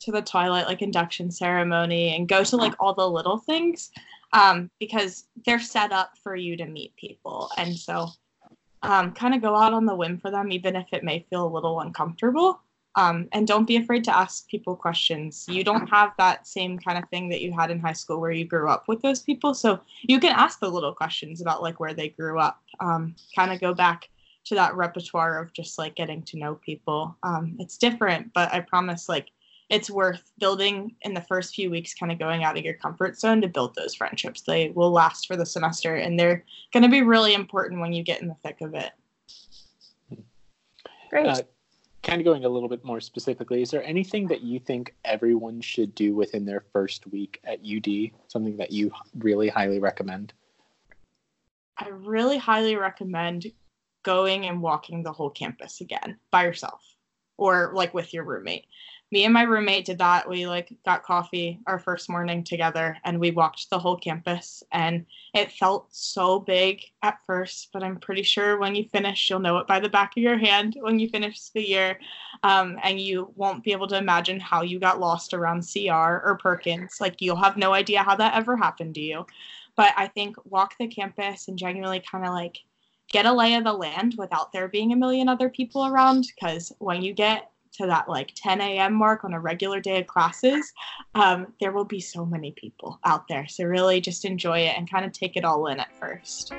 to 0.00 0.12
the 0.12 0.22
twilight 0.22 0.66
like 0.66 0.82
induction 0.82 1.30
ceremony, 1.30 2.14
and 2.14 2.28
go 2.28 2.44
to 2.44 2.56
like 2.56 2.74
all 2.78 2.94
the 2.94 3.08
little 3.08 3.38
things 3.38 3.90
um, 4.32 4.70
because 4.78 5.26
they're 5.44 5.60
set 5.60 5.90
up 5.90 6.16
for 6.22 6.36
you 6.36 6.56
to 6.56 6.66
meet 6.66 6.94
people. 6.96 7.50
And 7.56 7.76
so 7.76 8.08
um, 8.82 9.12
kind 9.12 9.34
of 9.34 9.42
go 9.42 9.56
out 9.56 9.72
on 9.72 9.84
the 9.84 9.94
whim 9.94 10.18
for 10.18 10.30
them, 10.30 10.52
even 10.52 10.76
if 10.76 10.86
it 10.92 11.04
may 11.04 11.26
feel 11.28 11.46
a 11.46 11.54
little 11.54 11.80
uncomfortable. 11.80 12.60
Um, 12.96 13.28
and 13.32 13.46
don't 13.46 13.68
be 13.68 13.76
afraid 13.76 14.02
to 14.04 14.16
ask 14.16 14.48
people 14.48 14.74
questions. 14.74 15.46
You 15.48 15.62
don't 15.62 15.88
have 15.88 16.12
that 16.18 16.46
same 16.46 16.78
kind 16.78 16.98
of 16.98 17.08
thing 17.08 17.28
that 17.28 17.40
you 17.40 17.52
had 17.52 17.70
in 17.70 17.78
high 17.78 17.92
school 17.92 18.20
where 18.20 18.32
you 18.32 18.44
grew 18.44 18.68
up 18.68 18.88
with 18.88 19.00
those 19.00 19.22
people. 19.22 19.54
So 19.54 19.80
you 20.02 20.18
can 20.18 20.32
ask 20.32 20.58
the 20.58 20.68
little 20.68 20.92
questions 20.92 21.40
about 21.40 21.62
like 21.62 21.78
where 21.78 21.94
they 21.94 22.08
grew 22.08 22.40
up. 22.40 22.60
Um, 22.80 23.14
kind 23.36 23.52
of 23.52 23.60
go 23.60 23.74
back 23.74 24.08
to 24.46 24.54
that 24.56 24.74
repertoire 24.74 25.38
of 25.38 25.52
just 25.52 25.78
like 25.78 25.94
getting 25.94 26.22
to 26.22 26.38
know 26.38 26.56
people. 26.56 27.16
Um, 27.22 27.56
it's 27.60 27.78
different, 27.78 28.32
but 28.34 28.52
I 28.52 28.60
promise 28.60 29.08
like 29.08 29.30
it's 29.68 29.88
worth 29.88 30.32
building 30.38 30.96
in 31.02 31.14
the 31.14 31.20
first 31.20 31.54
few 31.54 31.70
weeks, 31.70 31.94
kind 31.94 32.10
of 32.10 32.18
going 32.18 32.42
out 32.42 32.58
of 32.58 32.64
your 32.64 32.74
comfort 32.74 33.18
zone 33.18 33.40
to 33.40 33.48
build 33.48 33.76
those 33.76 33.94
friendships. 33.94 34.40
They 34.40 34.70
will 34.70 34.90
last 34.90 35.28
for 35.28 35.36
the 35.36 35.46
semester 35.46 35.94
and 35.94 36.18
they're 36.18 36.44
going 36.72 36.82
to 36.82 36.88
be 36.88 37.02
really 37.02 37.34
important 37.34 37.80
when 37.80 37.92
you 37.92 38.02
get 38.02 38.20
in 38.20 38.26
the 38.26 38.36
thick 38.42 38.60
of 38.60 38.74
it. 38.74 38.90
Great. 41.10 41.26
Uh, 41.26 41.42
kind 42.02 42.20
of 42.20 42.24
going 42.24 42.44
a 42.44 42.48
little 42.48 42.68
bit 42.68 42.84
more 42.84 43.00
specifically, 43.00 43.62
is 43.62 43.70
there 43.70 43.84
anything 43.84 44.26
that 44.28 44.42
you 44.42 44.58
think 44.58 44.94
everyone 45.04 45.60
should 45.60 45.94
do 45.94 46.14
within 46.14 46.44
their 46.44 46.64
first 46.72 47.06
week 47.06 47.40
at 47.44 47.60
UD? 47.60 48.10
Something 48.28 48.56
that 48.56 48.72
you 48.72 48.90
really 49.18 49.48
highly 49.48 49.78
recommend? 49.78 50.32
I 51.76 51.88
really 51.88 52.38
highly 52.38 52.76
recommend 52.76 53.46
going 54.02 54.46
and 54.46 54.62
walking 54.62 55.02
the 55.02 55.12
whole 55.12 55.30
campus 55.30 55.80
again 55.80 56.16
by 56.30 56.44
yourself 56.44 56.82
or 57.36 57.72
like 57.74 57.92
with 57.94 58.12
your 58.12 58.24
roommate 58.24 58.66
me 59.12 59.24
and 59.24 59.34
my 59.34 59.42
roommate 59.42 59.84
did 59.84 59.98
that. 59.98 60.28
We 60.28 60.46
like 60.46 60.72
got 60.84 61.02
coffee 61.02 61.58
our 61.66 61.78
first 61.80 62.08
morning 62.08 62.44
together 62.44 62.96
and 63.04 63.18
we 63.18 63.32
walked 63.32 63.68
the 63.68 63.78
whole 63.78 63.96
campus 63.96 64.62
and 64.70 65.04
it 65.34 65.50
felt 65.50 65.88
so 65.90 66.38
big 66.38 66.82
at 67.02 67.18
first, 67.26 67.70
but 67.72 67.82
I'm 67.82 67.98
pretty 67.98 68.22
sure 68.22 68.58
when 68.58 68.74
you 68.74 68.84
finish, 68.84 69.28
you'll 69.28 69.40
know 69.40 69.58
it 69.58 69.66
by 69.66 69.80
the 69.80 69.88
back 69.88 70.12
of 70.16 70.22
your 70.22 70.38
hand 70.38 70.76
when 70.80 70.98
you 70.98 71.08
finish 71.08 71.50
the 71.50 71.66
year. 71.66 71.98
Um, 72.44 72.78
and 72.82 73.00
you 73.00 73.32
won't 73.34 73.64
be 73.64 73.72
able 73.72 73.88
to 73.88 73.98
imagine 73.98 74.38
how 74.38 74.62
you 74.62 74.78
got 74.78 75.00
lost 75.00 75.34
around 75.34 75.66
CR 75.70 75.90
or 75.92 76.38
Perkins. 76.40 76.98
Like 77.00 77.20
you'll 77.20 77.36
have 77.36 77.56
no 77.56 77.72
idea 77.74 78.02
how 78.04 78.14
that 78.16 78.34
ever 78.34 78.56
happened 78.56 78.94
to 78.94 79.00
you. 79.00 79.26
But 79.76 79.92
I 79.96 80.06
think 80.06 80.36
walk 80.44 80.74
the 80.78 80.86
campus 80.86 81.48
and 81.48 81.58
genuinely 81.58 82.02
kind 82.08 82.24
of 82.24 82.32
like 82.32 82.58
get 83.10 83.26
a 83.26 83.32
lay 83.32 83.54
of 83.54 83.64
the 83.64 83.72
land 83.72 84.14
without 84.16 84.52
there 84.52 84.68
being 84.68 84.92
a 84.92 84.96
million 84.96 85.28
other 85.28 85.48
people 85.48 85.86
around 85.86 86.26
because 86.34 86.72
when 86.78 87.02
you 87.02 87.12
get 87.12 87.50
to 87.72 87.86
that 87.86 88.08
like 88.08 88.32
10 88.36 88.60
a.m. 88.60 88.94
mark 88.94 89.24
on 89.24 89.32
a 89.32 89.40
regular 89.40 89.80
day 89.80 90.00
of 90.00 90.06
classes, 90.06 90.72
um, 91.14 91.48
there 91.60 91.72
will 91.72 91.84
be 91.84 92.00
so 92.00 92.24
many 92.24 92.52
people 92.52 92.98
out 93.04 93.28
there. 93.28 93.46
So 93.48 93.64
really 93.64 94.00
just 94.00 94.24
enjoy 94.24 94.60
it 94.60 94.76
and 94.76 94.90
kind 94.90 95.04
of 95.04 95.12
take 95.12 95.36
it 95.36 95.44
all 95.44 95.66
in 95.66 95.80
at 95.80 95.94
first. 95.96 96.52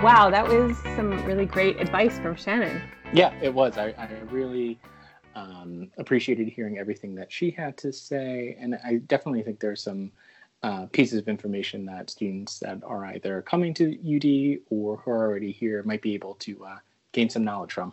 Wow, 0.00 0.30
that 0.30 0.46
was 0.46 0.76
some 0.94 1.10
really 1.26 1.44
great 1.44 1.80
advice 1.80 2.20
from 2.20 2.36
Shannon. 2.36 2.80
Yeah, 3.12 3.34
it 3.42 3.52
was. 3.52 3.76
I, 3.76 3.88
I 3.98 4.08
really 4.30 4.78
um, 5.34 5.90
appreciated 5.98 6.48
hearing 6.48 6.78
everything 6.78 7.14
that 7.16 7.32
she 7.32 7.50
had 7.50 7.76
to 7.78 7.92
say. 7.92 8.56
And 8.60 8.78
I 8.84 8.96
definitely 9.06 9.42
think 9.42 9.60
there's 9.60 9.82
some 9.82 10.12
uh, 10.62 10.86
pieces 10.86 11.20
of 11.20 11.28
information 11.28 11.86
that 11.86 12.10
students 12.10 12.58
that 12.58 12.82
are 12.84 13.04
either 13.06 13.42
coming 13.42 13.72
to 13.74 13.92
UD 13.92 14.60
or 14.70 14.96
who 14.96 15.10
are 15.10 15.26
already 15.26 15.52
here 15.52 15.82
might 15.84 16.02
be 16.02 16.14
able 16.14 16.34
to 16.34 16.64
uh, 16.64 16.76
gain 17.12 17.30
some 17.30 17.44
knowledge 17.44 17.72
from. 17.72 17.92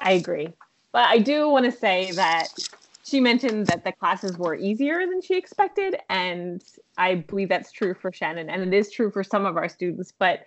I 0.00 0.12
agree. 0.12 0.48
But 0.92 1.08
I 1.08 1.18
do 1.18 1.48
want 1.48 1.64
to 1.64 1.72
say 1.72 2.10
that 2.12 2.48
she 3.04 3.20
mentioned 3.20 3.66
that 3.68 3.84
the 3.84 3.92
classes 3.92 4.36
were 4.36 4.54
easier 4.54 5.06
than 5.06 5.22
she 5.22 5.36
expected. 5.36 5.96
And 6.08 6.62
I 6.98 7.16
believe 7.16 7.48
that's 7.48 7.72
true 7.72 7.94
for 7.94 8.12
Shannon. 8.12 8.50
And 8.50 8.62
it 8.62 8.76
is 8.76 8.90
true 8.90 9.10
for 9.10 9.24
some 9.24 9.46
of 9.46 9.56
our 9.56 9.68
students. 9.68 10.12
But 10.18 10.40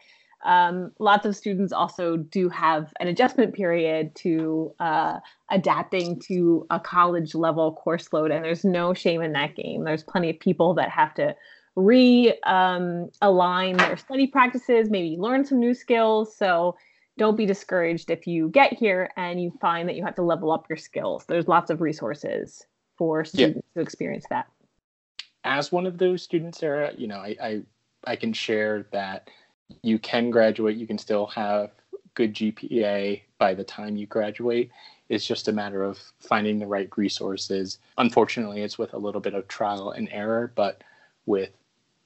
um, 0.46 0.92
lots 1.00 1.26
of 1.26 1.36
students 1.36 1.74
also 1.74 2.18
do 2.18 2.50
have 2.50 2.94
an 3.00 3.08
adjustment 3.08 3.56
period 3.56 4.14
to 4.16 4.74
uh, 4.80 5.20
adapting 5.50 6.20
to 6.28 6.68
a 6.70 6.80
college 6.80 7.34
level 7.34 7.74
course 7.74 8.14
load, 8.14 8.32
and 8.32 8.46
there's 8.46 8.64
no 8.64 8.94
shame 8.94 9.22
in 9.22 9.34
that 9.34 9.56
game. 9.56 9.84
There's 9.84 10.04
plenty 10.04 10.30
of 10.30 10.40
people 10.40 10.76
that 10.76 10.90
have 10.90 11.16
to 11.16 11.36
re 11.76 12.38
um, 12.44 13.10
align 13.22 13.78
their 13.78 13.98
study 13.98 14.28
practices, 14.28 14.90
maybe 14.90 15.18
learn 15.18 15.46
some 15.46 15.60
new 15.60 15.74
skills. 15.74 16.36
So 16.38 16.78
don't 17.18 17.36
be 17.36 17.48
discouraged 17.48 18.12
if 18.12 18.28
you 18.28 18.50
get 18.50 18.74
here 18.74 19.10
and 19.18 19.42
you 19.42 19.52
find 19.60 19.90
that 19.90 19.96
you 19.96 20.06
have 20.06 20.16
to 20.16 20.22
level 20.22 20.52
up 20.52 20.68
your 20.70 20.78
skills. 20.78 21.26
There's 21.28 21.48
lots 21.48 21.72
of 21.72 21.82
resources 21.82 22.66
for 22.98 23.26
students 23.26 23.66
yeah. 23.74 23.80
to 23.80 23.84
experience 23.84 24.26
that. 24.30 24.48
As 25.44 25.72
one 25.72 25.86
of 25.86 25.98
those 25.98 26.22
students, 26.22 26.60
Sarah, 26.60 26.92
you 26.98 27.08
know, 27.08 27.18
I, 27.18 27.36
I, 27.42 27.62
I 28.06 28.16
can 28.16 28.34
share 28.34 28.86
that 28.92 29.30
you 29.82 30.00
can 30.00 30.30
graduate, 30.30 30.78
you 30.78 30.88
can 30.88 30.98
still 30.98 31.28
have 31.28 31.72
good 32.14 32.34
GPA 32.34 33.22
by 33.38 33.54
the 33.54 33.64
time 33.64 33.98
you 33.98 34.08
graduate. 34.08 34.72
It's 35.10 35.26
just 35.26 35.48
a 35.48 35.52
matter 35.52 35.84
of 35.84 36.00
finding 36.20 36.58
the 36.58 36.68
right 36.68 36.90
resources. 36.98 37.80
Unfortunately, 37.98 38.62
it's 38.62 38.78
with 38.78 38.94
a 38.94 38.98
little 38.98 39.22
bit 39.22 39.34
of 39.34 39.48
trial 39.48 39.92
and 39.92 40.10
error, 40.12 40.52
but 40.56 40.84
with 41.26 41.52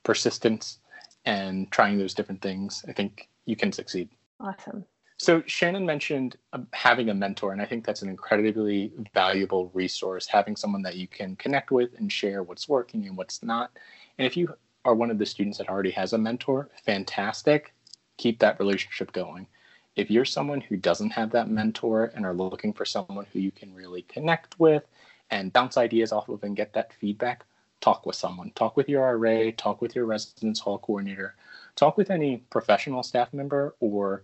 persistence 0.04 0.80
and 1.26 1.72
trying 1.72 1.98
those 1.98 2.13
different 2.13 2.41
things, 2.41 2.84
I 2.88 2.93
think 2.93 3.30
you 3.45 3.56
can 3.56 3.72
succeed. 3.72 4.10
Awesome. 4.39 4.86
So 5.17 5.43
Shannon 5.48 5.86
mentioned 5.86 6.38
um, 6.54 6.67
having 6.72 7.10
a 7.10 7.13
mentor, 7.13 7.52
and 7.52 7.62
I 7.62 7.65
think 7.65 7.86
that's 7.86 8.02
an 8.02 8.10
incredibly 8.10 8.93
valuable 9.13 9.69
resource. 9.74 10.28
Having 10.28 10.56
someone 10.56 10.82
that 10.84 10.95
you 10.95 11.08
can 11.08 11.36
connect 11.36 11.72
with 11.72 11.89
and 11.98 12.12
share 12.12 12.41
what's 12.41 12.69
working 12.69 13.06
and 13.06 13.17
what's 13.17 13.43
not. 13.43 13.72
And 14.17 14.26
if 14.26 14.38
you 14.38 14.56
are 14.85 14.95
one 14.95 15.11
of 15.11 15.17
the 15.17 15.25
students 15.25 15.57
that 15.57 15.69
already 15.69 15.91
has 15.91 16.13
a 16.13 16.17
mentor, 16.17 16.69
fantastic. 16.85 17.73
Keep 18.17 18.39
that 18.39 18.59
relationship 18.59 19.11
going. 19.11 19.47
If 19.95 20.09
you're 20.09 20.25
someone 20.25 20.61
who 20.61 20.77
doesn't 20.77 21.11
have 21.11 21.31
that 21.31 21.49
mentor 21.49 22.11
and 22.15 22.25
are 22.25 22.33
looking 22.33 22.73
for 22.73 22.85
someone 22.85 23.25
who 23.33 23.39
you 23.39 23.51
can 23.51 23.73
really 23.73 24.03
connect 24.03 24.59
with 24.59 24.83
and 25.31 25.51
bounce 25.53 25.77
ideas 25.77 26.11
off 26.11 26.29
of 26.29 26.43
and 26.43 26.55
get 26.55 26.73
that 26.73 26.93
feedback, 26.93 27.45
talk 27.81 28.05
with 28.05 28.15
someone. 28.15 28.51
Talk 28.55 28.77
with 28.77 28.89
your 28.89 29.17
RA, 29.17 29.51
talk 29.57 29.81
with 29.81 29.95
your 29.95 30.05
residence 30.05 30.59
hall 30.59 30.79
coordinator, 30.79 31.35
talk 31.75 31.97
with 31.97 32.11
any 32.11 32.37
professional 32.49 33.03
staff 33.03 33.33
member 33.33 33.75
or 33.79 34.23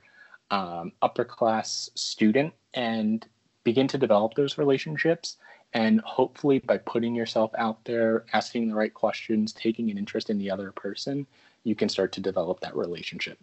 um, 0.52 0.92
upper 1.02 1.26
class 1.26 1.90
student 1.96 2.54
and 2.74 3.26
begin 3.64 3.88
to 3.88 3.98
develop 3.98 4.36
those 4.36 4.58
relationships 4.58 5.38
And 5.76 6.00
hopefully, 6.06 6.60
by 6.60 6.78
putting 6.78 7.14
yourself 7.14 7.52
out 7.58 7.84
there, 7.84 8.24
asking 8.32 8.70
the 8.70 8.76
right 8.76 8.94
questions, 8.94 9.52
taking 9.52 9.92
an 9.92 9.98
interest 9.98 10.30
in 10.30 10.38
the 10.38 10.50
other 10.50 10.72
person, 10.72 11.28
you 11.66 11.76
can 11.76 11.90
start 11.90 12.14
to 12.14 12.22
develop 12.22 12.62
that 12.62 12.74
relationship. 12.78 13.38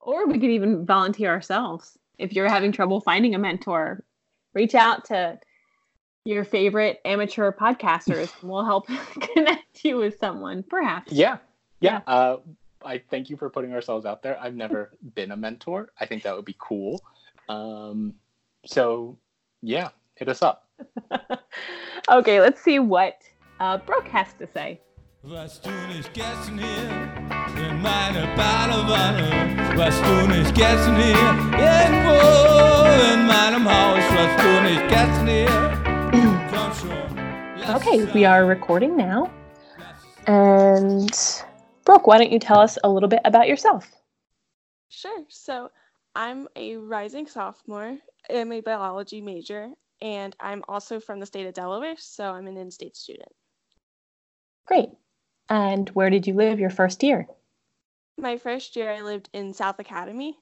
Or 0.00 0.26
we 0.26 0.34
could 0.34 0.50
even 0.50 0.84
volunteer 0.84 1.30
ourselves. 1.30 1.96
If 2.18 2.34
you're 2.34 2.48
having 2.48 2.72
trouble 2.72 3.00
finding 3.00 3.34
a 3.34 3.38
mentor, 3.38 4.04
reach 4.52 4.74
out 4.74 5.06
to 5.06 5.38
your 6.26 6.44
favorite 6.44 7.00
amateur 7.06 7.52
podcasters 7.52 8.30
and 8.42 8.50
we'll 8.50 8.66
help 8.66 8.86
connect 9.20 9.82
you 9.82 9.96
with 9.96 10.18
someone, 10.18 10.62
perhaps. 10.62 11.10
Yeah. 11.10 11.38
Yeah. 11.80 12.02
yeah. 12.06 12.14
Uh, 12.14 12.36
I 12.84 12.98
thank 12.98 13.30
you 13.30 13.38
for 13.38 13.48
putting 13.48 13.72
ourselves 13.72 14.04
out 14.04 14.22
there. 14.22 14.38
I've 14.38 14.54
never 14.54 14.90
been 15.14 15.30
a 15.30 15.36
mentor. 15.38 15.90
I 15.98 16.04
think 16.04 16.22
that 16.24 16.36
would 16.36 16.44
be 16.44 16.56
cool. 16.58 17.00
Um, 17.48 18.12
so, 18.66 19.16
yeah, 19.62 19.88
hit 20.16 20.28
us 20.28 20.42
up. 20.42 20.68
okay, 22.10 22.40
let's 22.40 22.62
see 22.62 22.78
what 22.78 23.16
uh, 23.60 23.78
Brooke 23.78 24.08
has 24.08 24.32
to 24.38 24.46
say. 24.46 24.80
Was 25.22 25.58
du 25.58 25.70
nicht 25.88 26.14
gestern 26.14 26.58
hier 26.58 26.90
in 27.56 27.82
meine 27.82 28.26
Badewanne? 28.36 29.76
Was 29.76 30.00
du 30.00 30.26
nicht 30.28 30.54
gestern 30.54 30.96
hier 30.96 31.16
irgendwo 31.58 33.12
in 33.12 33.26
meinem 33.26 33.64
Haus? 33.64 34.04
Was 34.14 34.42
du 34.42 34.60
nicht 34.62 34.88
gestern 34.88 35.26
hier? 35.26 35.78
Okay, 37.74 38.04
we 38.14 38.24
are 38.24 38.46
recording 38.46 38.96
now. 38.96 39.30
And 40.26 41.10
Brooke, 41.84 42.06
why 42.06 42.16
don't 42.16 42.32
you 42.32 42.38
tell 42.38 42.60
us 42.60 42.78
a 42.82 42.88
little 42.88 43.08
bit 43.08 43.20
about 43.24 43.46
yourself? 43.46 43.90
Sure. 44.88 45.24
So, 45.28 45.68
I'm 46.14 46.48
a 46.56 46.76
rising 46.76 47.26
sophomore. 47.26 47.98
I'm 48.30 48.52
a 48.52 48.60
biology 48.62 49.20
major, 49.20 49.68
and 50.00 50.34
I'm 50.40 50.62
also 50.68 51.00
from 51.00 51.20
the 51.20 51.26
state 51.26 51.46
of 51.46 51.54
Delaware, 51.54 51.94
so 51.98 52.32
I'm 52.32 52.46
an 52.46 52.56
in 52.56 52.70
state 52.70 52.96
student. 52.96 53.30
Great. 54.66 54.90
And 55.48 55.88
where 55.90 56.10
did 56.10 56.26
you 56.26 56.34
live 56.34 56.60
your 56.60 56.70
first 56.70 57.02
year? 57.02 57.26
My 58.18 58.36
first 58.36 58.76
year, 58.76 58.92
I 58.92 59.00
lived 59.00 59.30
in 59.32 59.54
South 59.54 59.78
Academy. 59.78 60.36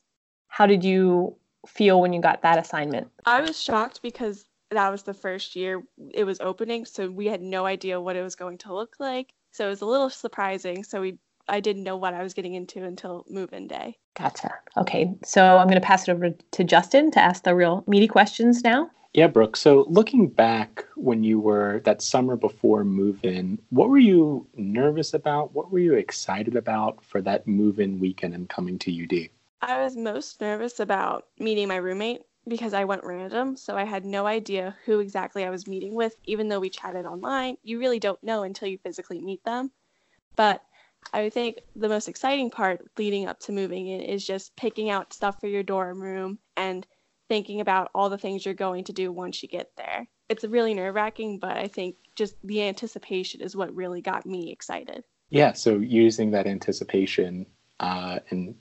How 0.48 0.66
did 0.66 0.82
you 0.82 1.36
feel 1.66 2.00
when 2.00 2.12
you 2.12 2.20
got 2.20 2.42
that 2.42 2.58
assignment? 2.58 3.08
I 3.24 3.40
was 3.40 3.60
shocked 3.60 4.00
because 4.02 4.46
that 4.70 4.90
was 4.90 5.02
the 5.02 5.14
first 5.14 5.54
year 5.54 5.82
it 6.12 6.24
was 6.24 6.40
opening, 6.40 6.84
so 6.84 7.10
we 7.10 7.26
had 7.26 7.40
no 7.40 7.66
idea 7.66 8.00
what 8.00 8.16
it 8.16 8.22
was 8.22 8.34
going 8.34 8.58
to 8.58 8.74
look 8.74 8.96
like. 8.98 9.32
So 9.52 9.66
it 9.66 9.70
was 9.70 9.82
a 9.82 9.86
little 9.86 10.10
surprising. 10.10 10.84
So 10.84 11.00
we 11.00 11.18
I 11.48 11.60
didn't 11.60 11.84
know 11.84 11.96
what 11.96 12.14
I 12.14 12.22
was 12.22 12.34
getting 12.34 12.54
into 12.54 12.82
until 12.82 13.24
move-in 13.28 13.68
day. 13.68 13.96
Gotcha. 14.18 14.52
Okay, 14.76 15.14
so 15.24 15.58
I'm 15.58 15.68
going 15.68 15.80
to 15.80 15.86
pass 15.86 16.08
it 16.08 16.12
over 16.12 16.30
to 16.30 16.64
Justin 16.64 17.10
to 17.12 17.20
ask 17.20 17.44
the 17.44 17.54
real 17.54 17.84
meaty 17.86 18.08
questions 18.08 18.64
now. 18.64 18.90
Yeah, 19.16 19.28
Brooke. 19.28 19.56
So 19.56 19.86
looking 19.88 20.28
back 20.28 20.84
when 20.94 21.24
you 21.24 21.40
were 21.40 21.80
that 21.86 22.02
summer 22.02 22.36
before 22.36 22.84
move 22.84 23.24
in, 23.24 23.58
what 23.70 23.88
were 23.88 23.96
you 23.96 24.46
nervous 24.54 25.14
about? 25.14 25.54
What 25.54 25.72
were 25.72 25.78
you 25.78 25.94
excited 25.94 26.54
about 26.54 27.02
for 27.02 27.22
that 27.22 27.46
move 27.46 27.80
in 27.80 27.98
weekend 27.98 28.34
and 28.34 28.46
coming 28.46 28.78
to 28.80 28.92
UD? 28.92 29.30
I 29.62 29.82
was 29.82 29.96
most 29.96 30.42
nervous 30.42 30.80
about 30.80 31.28
meeting 31.38 31.66
my 31.66 31.76
roommate 31.76 32.24
because 32.46 32.74
I 32.74 32.84
went 32.84 33.04
random. 33.04 33.56
So 33.56 33.74
I 33.74 33.84
had 33.84 34.04
no 34.04 34.26
idea 34.26 34.76
who 34.84 35.00
exactly 35.00 35.44
I 35.44 35.50
was 35.50 35.66
meeting 35.66 35.94
with, 35.94 36.14
even 36.24 36.50
though 36.50 36.60
we 36.60 36.68
chatted 36.68 37.06
online. 37.06 37.56
You 37.62 37.78
really 37.78 37.98
don't 37.98 38.22
know 38.22 38.42
until 38.42 38.68
you 38.68 38.76
physically 38.76 39.22
meet 39.22 39.42
them. 39.44 39.70
But 40.36 40.60
I 41.14 41.30
think 41.30 41.60
the 41.74 41.88
most 41.88 42.08
exciting 42.08 42.50
part 42.50 42.86
leading 42.98 43.26
up 43.26 43.40
to 43.40 43.52
moving 43.52 43.86
in 43.86 44.02
is 44.02 44.26
just 44.26 44.54
picking 44.56 44.90
out 44.90 45.14
stuff 45.14 45.40
for 45.40 45.46
your 45.46 45.62
dorm 45.62 46.02
room 46.02 46.38
and 46.58 46.86
thinking 47.28 47.60
about 47.60 47.90
all 47.94 48.08
the 48.08 48.18
things 48.18 48.44
you're 48.44 48.54
going 48.54 48.84
to 48.84 48.92
do 48.92 49.10
once 49.12 49.42
you 49.42 49.48
get 49.48 49.70
there. 49.76 50.06
It's 50.28 50.44
really 50.44 50.74
nerve 50.74 50.94
wracking, 50.94 51.38
but 51.38 51.56
I 51.56 51.68
think 51.68 51.96
just 52.14 52.36
the 52.44 52.62
anticipation 52.62 53.40
is 53.40 53.56
what 53.56 53.74
really 53.74 54.00
got 54.00 54.26
me 54.26 54.50
excited. 54.50 55.04
Yeah, 55.30 55.52
so 55.52 55.78
using 55.78 56.30
that 56.32 56.46
anticipation 56.46 57.46
uh, 57.80 58.20
and 58.30 58.54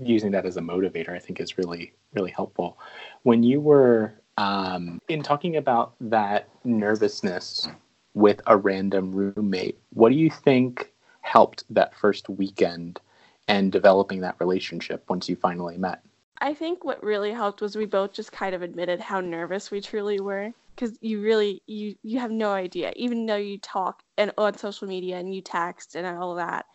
using 0.00 0.30
that 0.32 0.46
as 0.46 0.56
a 0.56 0.60
motivator, 0.62 1.10
I 1.10 1.18
think 1.18 1.40
is 1.40 1.58
really, 1.58 1.92
really 2.14 2.30
helpful. 2.30 2.78
When 3.22 3.42
you 3.42 3.60
were 3.60 4.14
um, 4.38 5.00
in 5.08 5.22
talking 5.22 5.56
about 5.56 5.94
that 6.00 6.48
nervousness 6.64 7.68
with 8.14 8.40
a 8.46 8.56
random 8.56 9.12
roommate, 9.12 9.78
what 9.92 10.10
do 10.10 10.14
you 10.14 10.30
think 10.30 10.92
helped 11.20 11.64
that 11.70 11.94
first 11.94 12.28
weekend 12.28 13.00
and 13.48 13.70
developing 13.70 14.20
that 14.20 14.36
relationship 14.40 15.04
once 15.08 15.28
you 15.28 15.36
finally 15.36 15.76
met? 15.76 16.02
I 16.40 16.54
think 16.54 16.84
what 16.84 17.02
really 17.02 17.32
helped 17.32 17.60
was 17.60 17.76
we 17.76 17.86
both 17.86 18.12
just 18.12 18.32
kind 18.32 18.54
of 18.54 18.62
admitted 18.62 19.00
how 19.00 19.20
nervous 19.20 19.70
we 19.70 19.80
truly 19.80 20.20
were 20.20 20.52
because 20.74 20.96
you 21.00 21.20
really 21.22 21.62
you 21.66 21.96
you 22.02 22.18
have 22.18 22.30
no 22.30 22.52
idea. 22.52 22.92
Even 22.96 23.26
though 23.26 23.36
you 23.36 23.58
talk 23.58 24.02
and 24.18 24.32
on 24.36 24.56
social 24.56 24.86
media 24.86 25.18
and 25.18 25.34
you 25.34 25.40
text 25.40 25.96
and 25.96 26.06
all 26.06 26.34
that 26.34 26.66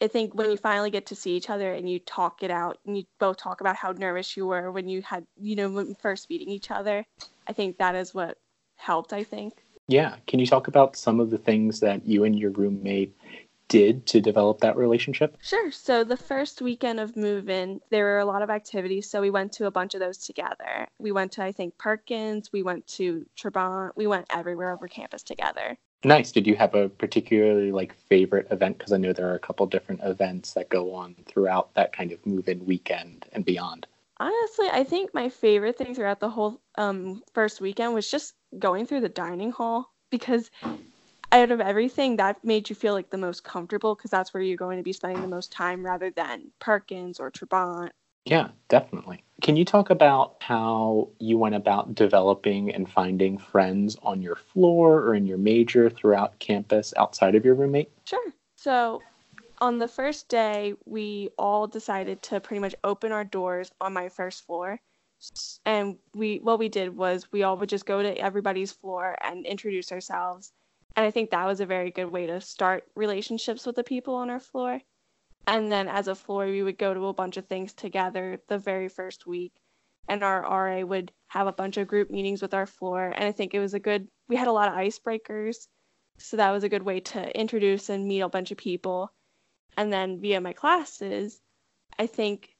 I 0.00 0.08
think 0.08 0.34
when 0.34 0.50
you 0.50 0.56
finally 0.56 0.90
get 0.90 1.06
to 1.06 1.14
see 1.14 1.36
each 1.36 1.50
other 1.50 1.72
and 1.72 1.88
you 1.88 1.98
talk 1.98 2.42
it 2.42 2.50
out 2.50 2.78
and 2.84 2.96
you 2.96 3.04
both 3.18 3.36
talk 3.38 3.60
about 3.60 3.76
how 3.76 3.92
nervous 3.92 4.36
you 4.36 4.46
were 4.46 4.70
when 4.70 4.88
you 4.88 5.02
had 5.02 5.26
you 5.36 5.56
know 5.56 5.70
when 5.70 5.94
first 5.94 6.28
meeting 6.28 6.48
each 6.48 6.70
other 6.70 7.06
I 7.46 7.52
think 7.52 7.78
that 7.78 7.94
is 7.94 8.14
what 8.14 8.38
helped 8.76 9.12
I 9.12 9.24
think. 9.24 9.62
Yeah. 9.86 10.16
Can 10.26 10.40
you 10.40 10.46
talk 10.46 10.68
about 10.68 10.96
some 10.96 11.20
of 11.20 11.30
the 11.30 11.38
things 11.38 11.80
that 11.80 12.06
you 12.06 12.24
and 12.24 12.38
your 12.38 12.50
roommate 12.50 13.16
did 13.68 14.06
to 14.06 14.20
develop 14.20 14.60
that 14.60 14.76
relationship? 14.76 15.36
Sure. 15.42 15.70
So 15.70 16.04
the 16.04 16.16
first 16.16 16.62
weekend 16.62 17.00
of 17.00 17.16
move 17.16 17.48
in, 17.48 17.80
there 17.90 18.04
were 18.04 18.18
a 18.18 18.24
lot 18.24 18.42
of 18.42 18.50
activities. 18.50 19.10
So 19.10 19.20
we 19.20 19.30
went 19.30 19.52
to 19.54 19.66
a 19.66 19.70
bunch 19.70 19.94
of 19.94 20.00
those 20.00 20.18
together. 20.18 20.86
We 20.98 21.12
went 21.12 21.32
to 21.32 21.44
I 21.44 21.52
think 21.52 21.76
Perkins, 21.78 22.52
we 22.52 22.62
went 22.62 22.86
to 22.88 23.26
Trabant, 23.36 23.92
we 23.96 24.06
went 24.06 24.26
everywhere 24.30 24.72
over 24.72 24.88
campus 24.88 25.22
together. 25.22 25.78
Nice. 26.04 26.32
Did 26.32 26.46
you 26.46 26.54
have 26.56 26.74
a 26.74 26.90
particularly 26.90 27.72
like 27.72 27.94
favorite 27.94 28.46
event? 28.50 28.76
Because 28.78 28.92
I 28.92 28.98
know 28.98 29.12
there 29.12 29.30
are 29.30 29.36
a 29.36 29.40
couple 29.40 29.66
different 29.66 30.02
events 30.04 30.52
that 30.52 30.68
go 30.68 30.94
on 30.94 31.16
throughout 31.26 31.74
that 31.74 31.94
kind 31.94 32.12
of 32.12 32.24
move 32.26 32.48
in 32.48 32.64
weekend 32.66 33.26
and 33.32 33.44
beyond. 33.44 33.86
Honestly, 34.20 34.68
I 34.70 34.84
think 34.84 35.12
my 35.12 35.28
favorite 35.28 35.76
thing 35.76 35.94
throughout 35.94 36.20
the 36.20 36.30
whole 36.30 36.60
um, 36.76 37.22
first 37.32 37.60
weekend 37.60 37.94
was 37.94 38.10
just 38.10 38.34
going 38.58 38.86
through 38.86 39.00
the 39.00 39.08
dining 39.08 39.50
hall 39.50 39.92
because 40.10 40.50
out 41.34 41.50
of 41.50 41.60
everything, 41.60 42.16
that 42.16 42.44
made 42.44 42.70
you 42.70 42.76
feel 42.76 42.94
like 42.94 43.10
the 43.10 43.18
most 43.18 43.42
comfortable 43.42 43.94
because 43.94 44.10
that's 44.10 44.32
where 44.32 44.42
you're 44.42 44.56
going 44.56 44.78
to 44.78 44.84
be 44.84 44.92
spending 44.92 45.20
the 45.20 45.28
most 45.28 45.50
time 45.50 45.84
rather 45.84 46.10
than 46.10 46.52
Perkins 46.60 47.18
or 47.18 47.30
Trabant. 47.30 47.90
Yeah, 48.24 48.48
definitely. 48.68 49.22
Can 49.42 49.56
you 49.56 49.64
talk 49.64 49.90
about 49.90 50.36
how 50.40 51.10
you 51.18 51.36
went 51.36 51.56
about 51.56 51.94
developing 51.94 52.72
and 52.72 52.88
finding 52.88 53.36
friends 53.36 53.96
on 54.02 54.22
your 54.22 54.36
floor 54.36 55.00
or 55.00 55.14
in 55.14 55.26
your 55.26 55.36
major 55.36 55.90
throughout 55.90 56.38
campus 56.38 56.94
outside 56.96 57.34
of 57.34 57.44
your 57.44 57.54
roommate? 57.54 57.90
Sure. 58.04 58.32
So, 58.56 59.02
on 59.58 59.78
the 59.78 59.88
first 59.88 60.28
day, 60.28 60.74
we 60.86 61.30
all 61.36 61.66
decided 61.66 62.22
to 62.22 62.40
pretty 62.40 62.60
much 62.60 62.74
open 62.84 63.12
our 63.12 63.24
doors 63.24 63.70
on 63.80 63.92
my 63.92 64.08
first 64.08 64.46
floor. 64.46 64.80
And 65.64 65.96
we 66.14 66.38
what 66.38 66.58
we 66.58 66.68
did 66.68 66.96
was 66.96 67.30
we 67.32 67.42
all 67.42 67.56
would 67.56 67.68
just 67.68 67.86
go 67.86 68.02
to 68.02 68.16
everybody's 68.18 68.72
floor 68.72 69.16
and 69.22 69.44
introduce 69.46 69.90
ourselves 69.90 70.52
and 70.96 71.04
I 71.04 71.10
think 71.10 71.30
that 71.30 71.46
was 71.46 71.60
a 71.60 71.66
very 71.66 71.90
good 71.90 72.10
way 72.10 72.26
to 72.26 72.40
start 72.40 72.84
relationships 72.94 73.66
with 73.66 73.76
the 73.76 73.84
people 73.84 74.14
on 74.14 74.30
our 74.30 74.40
floor. 74.40 74.80
And 75.46 75.70
then 75.70 75.88
as 75.88 76.08
a 76.08 76.14
floor, 76.14 76.46
we 76.46 76.62
would 76.62 76.78
go 76.78 76.94
to 76.94 77.06
a 77.06 77.12
bunch 77.12 77.36
of 77.36 77.46
things 77.46 77.72
together 77.72 78.40
the 78.48 78.58
very 78.58 78.88
first 78.88 79.26
week. 79.26 79.52
And 80.08 80.22
our 80.22 80.42
RA 80.42 80.84
would 80.84 81.12
have 81.28 81.46
a 81.46 81.52
bunch 81.52 81.76
of 81.76 81.88
group 81.88 82.10
meetings 82.10 82.40
with 82.40 82.54
our 82.54 82.66
floor. 82.66 83.12
And 83.14 83.24
I 83.24 83.32
think 83.32 83.54
it 83.54 83.60
was 83.60 83.74
a 83.74 83.80
good, 83.80 84.06
we 84.28 84.36
had 84.36 84.48
a 84.48 84.52
lot 84.52 84.68
of 84.68 84.74
icebreakers. 84.74 85.66
So 86.18 86.36
that 86.36 86.52
was 86.52 86.62
a 86.62 86.68
good 86.68 86.82
way 86.82 87.00
to 87.00 87.38
introduce 87.38 87.88
and 87.88 88.06
meet 88.06 88.20
a 88.20 88.28
bunch 88.28 88.52
of 88.52 88.58
people. 88.58 89.12
And 89.76 89.92
then 89.92 90.20
via 90.20 90.40
my 90.40 90.52
classes, 90.52 91.40
I 91.98 92.06
think 92.06 92.50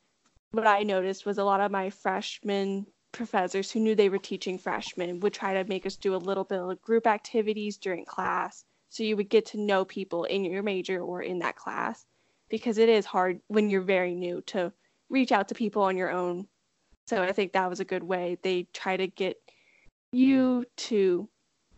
what 0.50 0.66
I 0.66 0.82
noticed 0.82 1.24
was 1.24 1.38
a 1.38 1.44
lot 1.44 1.60
of 1.60 1.70
my 1.70 1.90
freshmen 1.90 2.86
professors 3.14 3.70
who 3.70 3.80
knew 3.80 3.94
they 3.94 4.08
were 4.08 4.18
teaching 4.18 4.58
freshmen 4.58 5.20
would 5.20 5.32
try 5.32 5.54
to 5.54 5.68
make 5.68 5.86
us 5.86 5.96
do 5.96 6.14
a 6.14 6.16
little 6.16 6.44
bit 6.44 6.58
of 6.58 6.82
group 6.82 7.06
activities 7.06 7.78
during 7.78 8.04
class 8.04 8.64
so 8.90 9.02
you 9.02 9.16
would 9.16 9.28
get 9.28 9.46
to 9.46 9.60
know 9.60 9.84
people 9.84 10.24
in 10.24 10.44
your 10.44 10.62
major 10.62 11.00
or 11.00 11.22
in 11.22 11.38
that 11.40 11.56
class. 11.56 12.04
Because 12.48 12.78
it 12.78 12.88
is 12.88 13.06
hard 13.06 13.40
when 13.48 13.70
you're 13.70 13.80
very 13.80 14.14
new 14.14 14.42
to 14.42 14.72
reach 15.08 15.32
out 15.32 15.48
to 15.48 15.54
people 15.54 15.82
on 15.82 15.96
your 15.96 16.10
own. 16.10 16.46
So 17.06 17.22
i 17.22 17.32
think 17.32 17.52
that 17.52 17.68
was 17.68 17.80
a 17.80 17.84
good 17.84 18.02
way 18.02 18.38
they 18.42 18.66
try 18.72 18.96
to 18.96 19.06
get 19.06 19.36
you 20.12 20.64
to 20.76 21.28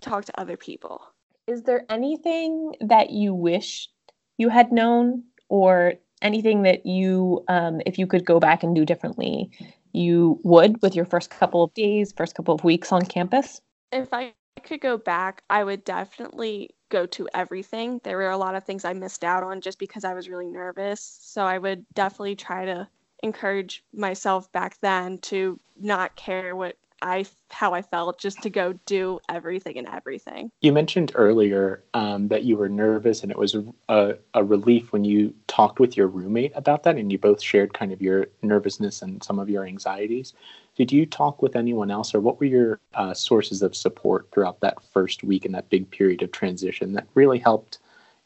talk 0.01 0.25
to 0.27 0.41
other 0.41 0.57
people. 0.57 1.03
Is 1.47 1.63
there 1.63 1.85
anything 1.89 2.75
that 2.81 3.11
you 3.11 3.35
wished 3.35 3.93
you 4.37 4.49
had 4.49 4.73
known 4.73 5.25
or 5.49 5.95
anything 6.23 6.63
that 6.63 6.87
you 6.87 7.45
um, 7.49 7.81
if 7.87 7.99
you 7.99 8.07
could 8.07 8.25
go 8.25 8.41
back 8.41 8.63
and 8.63 8.75
do 8.75 8.85
differently 8.85 9.51
you 9.97 10.39
would 10.43 10.83
with 10.83 10.95
your 10.95 11.05
first 11.05 11.31
couple 11.31 11.65
of 11.65 11.75
days, 11.75 12.13
first 12.13 12.35
couple 12.35 12.55
of 12.55 12.65
weeks 12.65 12.93
on 12.93 13.05
campus? 13.05 13.61
If 13.93 14.13
I 14.13 14.35
could 14.63 14.81
go 14.81 14.99
back, 14.99 15.43
I 15.49 15.65
would 15.65 15.85
definitely 15.85 16.71
go 16.89 17.07
to 17.07 17.29
everything. 17.35 18.01
There 18.05 18.17
were 18.17 18.31
a 18.31 18.37
lot 18.37 18.55
of 18.55 18.65
things 18.65 18.85
I 18.85 18.93
missed 18.93 19.25
out 19.25 19.43
on 19.43 19.61
just 19.61 19.79
because 19.79 20.05
I 20.05 20.15
was 20.15 20.29
really 20.29 20.47
nervous. 20.47 21.19
So 21.23 21.45
I 21.45 21.59
would 21.59 21.85
definitely 21.95 22.37
try 22.37 22.65
to 22.65 22.89
encourage 23.23 23.85
myself 23.93 24.51
back 24.53 24.79
then 24.81 25.19
to 25.19 25.59
not 25.81 26.17
care 26.17 26.55
what 26.55 26.77
I 27.03 27.27
how 27.51 27.75
I 27.75 27.83
felt 27.83 28.19
just 28.19 28.43
to 28.43 28.51
go 28.51 28.73
do 28.87 29.21
everything 29.29 29.79
and 29.79 29.89
everything. 29.89 30.51
You 30.61 30.73
mentioned 30.73 31.13
earlier 31.15 31.85
um, 31.95 32.29
that 32.29 32.45
you 32.45 32.57
were 32.57 32.69
nervous, 32.69 33.23
and 33.23 33.31
it 33.31 33.39
was 33.39 33.57
a, 33.89 34.17
a 34.35 34.45
relief 34.45 34.93
when 34.93 35.05
you 35.05 35.35
talked 35.47 35.79
with 35.79 35.97
your 35.97 36.09
roommate 36.09 36.53
about 36.55 36.83
that, 36.85 36.97
and 36.97 37.13
you 37.13 37.19
both 37.19 37.43
shared 37.43 37.75
kind 37.75 37.93
of 37.93 38.01
your 38.01 38.27
nervousness 38.43 39.03
and 39.03 39.23
some 39.23 39.39
of 39.39 39.51
your 39.51 39.65
anxieties. 39.65 40.33
Did 40.77 40.93
you 40.93 41.07
talk 41.07 41.43
with 41.43 41.57
anyone 41.57 41.91
else, 41.91 42.15
or 42.15 42.21
what 42.21 42.41
were 42.41 42.47
your 42.47 42.81
uh, 42.95 43.15
sources 43.15 43.63
of 43.63 43.77
support 43.77 44.29
throughout 44.33 44.61
that 44.61 44.83
first 44.93 45.23
week 45.23 45.45
and 45.45 45.55
that 45.55 45.71
big 45.71 45.91
period 45.91 46.23
of 46.23 46.33
transition 46.33 46.93
that 46.95 47.07
really 47.15 47.39
helped 47.39 47.79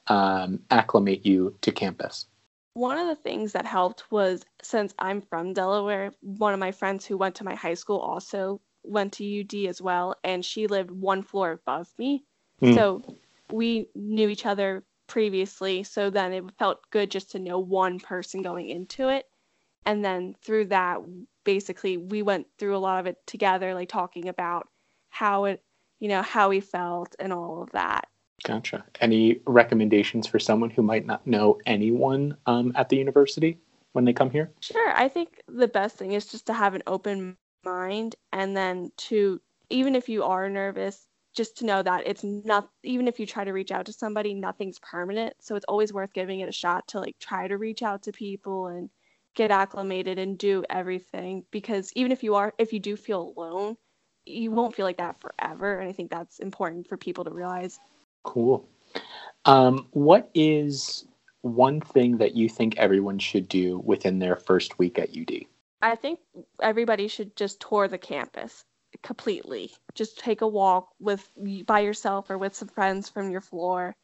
um, 0.07 0.61
acclimate 0.71 1.27
you 1.27 1.55
to 1.61 1.73
campus? 1.73 2.27
One 2.75 2.99
of 2.99 3.09
the 3.09 3.17
things 3.17 3.53
that 3.53 3.67
helped 3.67 4.11
was 4.11 4.45
since 4.63 4.95
I'm 4.99 5.21
from 5.21 5.53
Delaware, 5.53 6.13
one 6.21 6.55
of 6.55 6.61
my 6.61 6.73
friends 6.73 7.05
who 7.05 7.17
went 7.17 7.35
to 7.37 7.45
my 7.45 7.55
high 7.55 7.75
school 7.75 7.99
also 7.99 8.61
went 8.85 9.13
to 9.15 9.41
UD 9.41 9.69
as 9.69 9.83
well, 9.83 10.15
and 10.25 10.45
she 10.45 10.67
lived 10.67 10.91
one 10.91 11.23
floor 11.23 11.53
above 11.53 11.93
me. 11.99 12.25
Mm. 12.63 12.75
So 12.75 13.03
we 13.51 13.89
knew 13.95 14.29
each 14.29 14.47
other 14.47 14.85
previously. 15.07 15.83
So 15.83 16.09
then 16.09 16.33
it 16.33 16.45
felt 16.59 16.89
good 16.91 17.11
just 17.11 17.33
to 17.33 17.39
know 17.39 17.59
one 17.59 17.99
person 17.99 18.43
going 18.43 18.69
into 18.69 19.09
it. 19.09 19.27
And 19.85 20.05
then 20.05 20.37
through 20.43 20.67
that, 20.67 21.01
basically, 21.45 21.97
we 21.97 22.23
went 22.23 22.47
through 22.59 22.77
a 22.77 22.79
lot 22.79 23.01
of 23.01 23.07
it 23.07 23.17
together, 23.27 23.75
like 23.75 23.89
talking 23.89 24.29
about 24.29 24.69
how 25.09 25.47
it, 25.47 25.63
you 25.99 26.09
know, 26.09 26.23
how 26.23 26.51
we 26.51 26.61
felt 26.61 27.17
and 27.19 27.33
all 27.33 27.63
of 27.63 27.73
that. 27.73 28.07
Gotcha. 28.43 28.85
Any 29.01 29.41
recommendations 29.47 30.27
for 30.27 30.39
someone 30.39 30.71
who 30.71 30.83
might 30.83 31.07
not 31.07 31.27
know 31.27 31.59
anyone 31.67 32.37
um, 32.47 32.73
at 32.75 32.89
the 32.89 32.97
university 32.97 33.59
when 33.93 34.05
they 34.05 34.13
come 34.13 34.31
here? 34.31 34.51
Sure. 34.61 34.93
I 34.95 35.09
think 35.09 35.43
the 35.49 35.69
best 35.69 35.97
thing 35.97 36.13
is 36.13 36.27
just 36.27 36.47
to 36.47 36.53
have 36.53 36.75
an 36.75 36.83
open 36.87 37.37
mind 37.65 38.17
and 38.33 38.57
then 38.57 38.93
to, 38.97 39.41
even 39.69 39.95
if 39.95 40.09
you 40.09 40.25
are 40.25 40.49
nervous, 40.49 41.07
just 41.35 41.59
to 41.59 41.67
know 41.67 41.83
that 41.83 42.07
it's 42.07 42.25
not, 42.25 42.69
even 42.83 43.07
if 43.07 43.21
you 43.21 43.27
try 43.27 43.45
to 43.45 43.53
reach 43.53 43.71
out 43.71 43.87
to 43.87 43.93
somebody, 43.93 44.35
nothing's 44.35 44.79
permanent. 44.79 45.35
So 45.41 45.55
it's 45.55 45.67
always 45.67 45.93
worth 45.93 46.13
giving 46.13 46.41
it 46.41 46.49
a 46.49 46.53
shot 46.53 46.89
to 46.89 47.01
like 47.01 47.17
try 47.21 47.47
to 47.47 47.57
reach 47.57 47.83
out 47.83 48.03
to 48.05 48.13
people 48.13 48.67
and 48.67 48.91
get 49.35 49.51
acclimated 49.51 50.19
and 50.19 50.37
do 50.37 50.65
everything 50.71 51.45
because 51.51 51.93
even 51.95 52.11
if 52.11 52.23
you 52.23 52.35
are, 52.35 52.53
if 52.59 52.73
you 52.73 52.81
do 52.81 52.97
feel 52.97 53.33
alone, 53.37 53.77
you 54.27 54.51
won't 54.51 54.75
feel 54.75 54.87
like 54.87 54.99
that 54.99 55.21
forever. 55.21 55.79
And 55.79 55.89
I 55.89 55.93
think 55.93 56.11
that's 56.11 56.41
important 56.41 56.89
for 56.89 56.97
people 56.97 57.25
to 57.25 57.31
realize. 57.31 57.79
Cool. 58.23 58.69
Um, 59.45 59.87
what 59.93 60.31
is 60.35 61.07
one 61.43 61.81
thing 61.81 62.19
that 62.19 62.35
you 62.35 62.49
think 62.49 62.77
everyone 62.77 63.19
should 63.19 63.49
do 63.49 63.79
within 63.79 64.19
their 64.19 64.37
first 64.37 64.79
week 64.79 64.99
at 64.99 65.11
UD? 65.11 65.47
I 65.83 65.95
think 65.97 66.21
everybody 66.61 67.09
should 67.09 67.35
just 67.37 67.61
tour 67.61 67.89
the 67.89 67.99
campus 67.99 68.65
completely. 69.03 69.73
Just 69.95 70.19
take 70.19 70.43
a 70.43 70.49
walk 70.49 70.91
with 70.99 71.31
by 71.67 71.81
yourself 71.81 72.29
or 72.29 72.37
with 72.37 72.55
some 72.55 72.69
friends 72.69 73.09
from 73.09 73.31
your 73.31 73.41
floor 73.41 73.97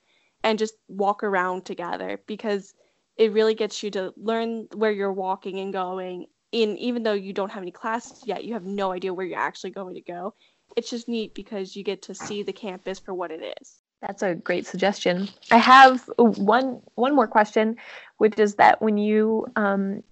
and 0.42 0.58
just 0.58 0.74
walk 0.88 1.22
around 1.22 1.64
together 1.64 2.20
because 2.26 2.72
it 3.16 3.32
really 3.32 3.54
gets 3.54 3.82
you 3.82 3.90
to 3.90 4.14
learn 4.16 4.68
where 4.74 4.92
you're 4.92 5.12
walking 5.12 5.58
and 5.58 5.72
going. 5.72 6.26
And 6.52 6.78
even 6.78 7.02
though 7.02 7.12
you 7.12 7.32
don't 7.32 7.50
have 7.50 7.62
any 7.62 7.72
classes 7.72 8.22
yet, 8.24 8.44
you 8.44 8.54
have 8.54 8.64
no 8.64 8.92
idea 8.92 9.12
where 9.12 9.26
you're 9.26 9.38
actually 9.38 9.70
going 9.70 9.94
to 9.94 10.00
go. 10.00 10.34
It's 10.76 10.90
just 10.90 11.08
neat 11.08 11.34
because 11.34 11.76
you 11.76 11.84
get 11.84 12.02
to 12.02 12.14
see 12.14 12.42
the 12.42 12.52
campus 12.52 12.98
for 12.98 13.12
what 13.12 13.30
it 13.30 13.54
is. 13.60 13.82
That's 14.06 14.22
a 14.22 14.34
great 14.34 14.66
suggestion. 14.66 15.28
I 15.50 15.58
have 15.58 16.08
one 16.16 16.80
one 16.94 17.14
more 17.14 17.26
question, 17.26 17.76
which 18.18 18.38
is 18.38 18.54
that 18.54 18.80
when 18.80 18.98
you 18.98 19.46
um, 19.56 20.02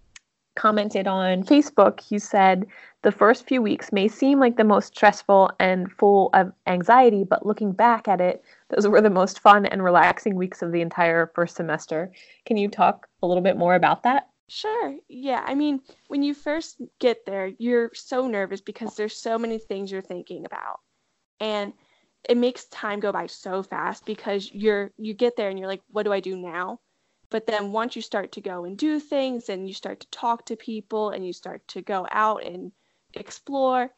commented 0.57 1.07
on 1.07 1.45
Facebook, 1.45 2.11
you 2.11 2.19
said 2.19 2.67
the 3.03 3.13
first 3.13 3.47
few 3.47 3.63
weeks 3.63 3.93
may 3.93 4.09
seem 4.09 4.41
like 4.41 4.57
the 4.57 4.65
most 4.65 4.89
stressful 4.97 5.51
and 5.61 5.93
full 5.93 6.31
of 6.35 6.53
anxiety, 6.67 7.23
but 7.23 7.47
looking 7.47 7.71
back 7.71 8.09
at 8.09 8.21
it, 8.21 8.43
those 8.71 8.89
were 8.89 9.01
the 9.01 9.11
most 9.11 9.41
fun 9.41 9.67
and 9.67 9.85
relaxing 9.85 10.35
weeks 10.35 10.63
of 10.63 10.73
the 10.73 10.81
entire 10.81 11.31
first 11.35 11.55
semester. 11.55 12.11
Can 12.47 12.57
you 12.57 12.69
talk 12.69 13.07
a 13.23 13.27
little 13.27 13.43
bit 13.43 13.57
more 13.57 13.75
about 13.75 14.03
that? 14.03 14.29
Sure. 14.49 14.97
Yeah. 15.09 15.43
I 15.47 15.55
mean, 15.55 15.81
when 16.09 16.23
you 16.23 16.35
first 16.35 16.81
get 16.99 17.27
there, 17.27 17.53
you're 17.59 17.91
so 17.95 18.27
nervous 18.27 18.61
because 18.61 18.97
there's 18.97 19.17
so 19.17 19.39
many 19.39 19.59
things 19.59 19.91
you're 19.91 20.03
thinking 20.03 20.45
about. 20.47 20.81
And 21.41 21.73
it 22.29 22.37
makes 22.37 22.67
time 22.67 23.01
go 23.01 23.13
by 23.13 23.27
so 23.27 23.63
fast 23.63 24.05
because 24.05 24.51
you're 24.53 24.91
you 24.97 25.15
get 25.15 25.37
there 25.37 25.51
and 25.51 25.59
you're 25.59 25.69
like 25.69 25.83
what 25.91 26.05
do 26.05 26.13
i 26.13 26.21
do 26.21 26.37
now? 26.37 26.81
But 27.31 27.47
then 27.47 27.73
once 27.73 27.97
you 27.97 28.03
start 28.03 28.33
to 28.33 28.41
go 28.41 28.65
and 28.65 28.79
do 28.79 29.01
things 29.01 29.49
and 29.49 29.67
you 29.67 29.75
start 29.75 30.01
to 30.01 30.11
talk 30.11 30.47
to 30.47 30.57
people 30.57 31.11
and 31.11 31.27
you 31.27 31.33
start 31.33 31.67
to 31.69 31.83
go 31.83 32.07
out 32.11 32.45
and 32.45 32.73
explore 33.15 33.91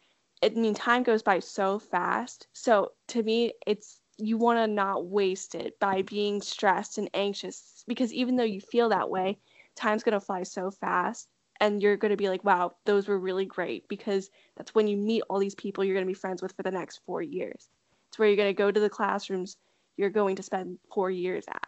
it 0.42 0.52
I 0.56 0.60
mean 0.60 0.74
time 0.74 1.02
goes 1.02 1.22
by 1.22 1.40
so 1.40 1.78
fast. 1.78 2.46
So 2.52 2.92
to 3.08 3.22
me 3.22 3.52
it's 3.66 4.00
you 4.18 4.38
want 4.38 4.58
to 4.58 4.66
not 4.66 5.06
waste 5.06 5.54
it 5.54 5.78
by 5.78 6.02
being 6.02 6.40
stressed 6.40 6.98
and 6.98 7.10
anxious 7.14 7.84
because 7.86 8.12
even 8.12 8.36
though 8.36 8.44
you 8.44 8.60
feel 8.60 8.88
that 8.88 9.10
way 9.10 9.38
time's 9.74 10.02
going 10.02 10.14
to 10.14 10.20
fly 10.20 10.42
so 10.42 10.70
fast 10.70 11.28
and 11.60 11.82
you're 11.82 11.96
going 11.96 12.10
to 12.10 12.16
be 12.16 12.28
like 12.28 12.44
wow 12.44 12.72
those 12.86 13.08
were 13.08 13.18
really 13.18 13.44
great 13.44 13.86
because 13.88 14.30
that's 14.56 14.74
when 14.74 14.86
you 14.86 14.96
meet 14.96 15.22
all 15.28 15.38
these 15.38 15.54
people 15.54 15.84
you're 15.84 15.94
going 15.94 16.06
to 16.06 16.10
be 16.10 16.14
friends 16.14 16.42
with 16.42 16.52
for 16.56 16.62
the 16.62 16.70
next 16.70 17.00
4 17.06 17.22
years 17.22 17.68
it's 18.16 18.18
where 18.18 18.28
you're 18.28 18.36
going 18.36 18.48
to 18.48 18.54
go 18.56 18.70
to 18.70 18.80
the 18.80 18.88
classrooms 18.88 19.58
you're 19.98 20.08
going 20.08 20.36
to 20.36 20.42
spend 20.42 20.78
four 20.90 21.10
years 21.10 21.44
at. 21.50 21.62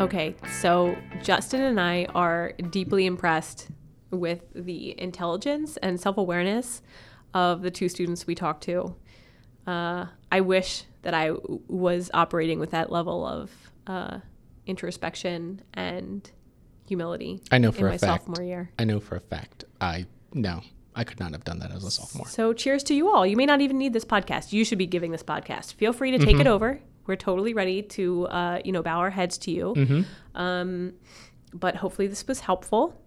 Okay, 0.00 0.36
so 0.60 0.96
Justin 1.20 1.62
and 1.62 1.80
I 1.80 2.04
are 2.14 2.52
deeply 2.70 3.04
impressed 3.04 3.66
with 4.12 4.42
the 4.54 4.94
intelligence 5.00 5.76
and 5.78 6.00
self 6.00 6.16
awareness 6.18 6.82
of 7.34 7.62
the 7.62 7.70
two 7.72 7.88
students 7.88 8.28
we 8.28 8.36
talked 8.36 8.62
to. 8.62 8.94
Uh, 9.66 10.06
I 10.30 10.40
wish 10.40 10.84
that 11.02 11.14
I 11.14 11.32
was 11.66 12.12
operating 12.14 12.60
with 12.60 12.70
that 12.70 12.92
level 12.92 13.26
of 13.26 13.50
uh, 13.88 14.18
introspection 14.66 15.62
and 15.74 16.30
humility. 16.86 17.40
I 17.50 17.58
know 17.58 17.72
for 17.72 17.88
a 17.88 17.98
fact. 17.98 18.00
sophomore 18.24 18.44
year. 18.44 18.70
I 18.78 18.84
know 18.84 19.00
for 19.00 19.16
a 19.16 19.20
fact. 19.20 19.64
I 19.80 20.06
no, 20.32 20.60
I 20.94 21.04
could 21.04 21.18
not 21.20 21.32
have 21.32 21.44
done 21.44 21.58
that 21.60 21.70
as 21.72 21.84
a 21.84 21.90
sophomore. 21.90 22.28
So 22.28 22.52
cheers 22.52 22.82
to 22.84 22.94
you 22.94 23.08
all. 23.10 23.26
You 23.26 23.36
may 23.36 23.46
not 23.46 23.60
even 23.60 23.78
need 23.78 23.92
this 23.92 24.04
podcast. 24.04 24.52
You 24.52 24.64
should 24.64 24.78
be 24.78 24.86
giving 24.86 25.10
this 25.10 25.22
podcast. 25.22 25.74
Feel 25.74 25.92
free 25.92 26.10
to 26.12 26.18
take 26.18 26.28
Mm-hmm. 26.36 26.40
it 26.42 26.46
over. 26.46 26.80
We're 27.06 27.16
totally 27.16 27.54
ready 27.54 27.82
to, 27.82 28.26
uh, 28.26 28.60
you 28.64 28.72
know, 28.72 28.82
bow 28.82 28.98
our 28.98 29.10
heads 29.10 29.38
to 29.38 29.50
you. 29.50 29.72
Mm-hmm. 29.76 30.38
Um, 30.40 30.92
but 31.54 31.76
hopefully 31.76 32.06
this 32.06 32.26
was 32.28 32.40
helpful. 32.40 33.00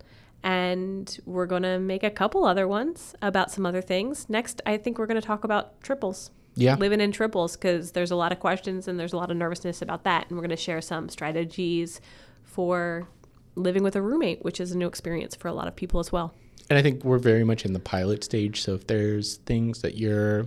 And 0.43 1.19
we're 1.25 1.45
going 1.45 1.61
to 1.61 1.77
make 1.77 2.01
a 2.03 2.09
couple 2.09 2.45
other 2.45 2.67
ones 2.67 3.13
about 3.21 3.51
some 3.51 3.63
other 3.63 3.81
things. 3.81 4.27
Next, 4.27 4.59
I 4.65 4.77
think 4.77 4.97
we're 4.97 5.05
going 5.05 5.21
to 5.21 5.25
talk 5.27 5.43
about 5.43 5.79
triples. 5.83 6.31
Yeah. 6.55 6.75
living 6.75 6.99
in 6.99 7.11
triples 7.11 7.55
because 7.55 7.93
there's 7.93 8.11
a 8.11 8.15
lot 8.15 8.31
of 8.31 8.39
questions 8.39 8.87
and 8.87 8.99
there's 8.99 9.13
a 9.13 9.17
lot 9.17 9.31
of 9.31 9.37
nervousness 9.37 9.81
about 9.81 10.03
that. 10.03 10.27
And 10.27 10.37
we're 10.37 10.41
going 10.41 10.49
to 10.49 10.57
share 10.57 10.81
some 10.81 11.07
strategies 11.09 12.01
for 12.43 13.07
living 13.55 13.83
with 13.83 13.95
a 13.95 14.01
roommate, 14.01 14.43
which 14.43 14.59
is 14.59 14.71
a 14.71 14.77
new 14.77 14.87
experience 14.87 15.35
for 15.35 15.47
a 15.47 15.53
lot 15.53 15.67
of 15.67 15.75
people 15.75 15.99
as 15.99 16.11
well. 16.11 16.33
And 16.69 16.77
I 16.77 16.81
think 16.81 17.03
we're 17.03 17.19
very 17.19 17.43
much 17.43 17.65
in 17.65 17.73
the 17.73 17.79
pilot 17.79 18.23
stage. 18.23 18.61
So 18.61 18.73
if 18.73 18.87
there's 18.87 19.37
things 19.37 19.81
that 19.81 19.97
you're 19.97 20.45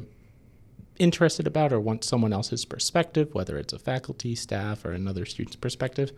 interested 0.98 1.46
about 1.46 1.72
or 1.72 1.80
want 1.80 2.04
someone 2.04 2.32
else's 2.32 2.64
perspective, 2.64 3.34
whether 3.34 3.58
it's 3.58 3.72
a 3.72 3.78
faculty, 3.78 4.34
staff, 4.34 4.84
or 4.84 4.92
another 4.92 5.24
student's 5.26 5.56
perspective, 5.56 6.12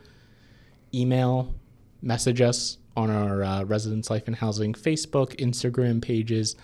email, 0.94 1.54
message 2.02 2.40
us 2.40 2.78
on 2.96 3.10
our 3.10 3.42
uh, 3.42 3.64
Residence 3.64 4.10
Life 4.10 4.26
and 4.26 4.36
Housing 4.36 4.72
Facebook, 4.72 5.36
Instagram 5.36 6.00
pages. 6.00 6.56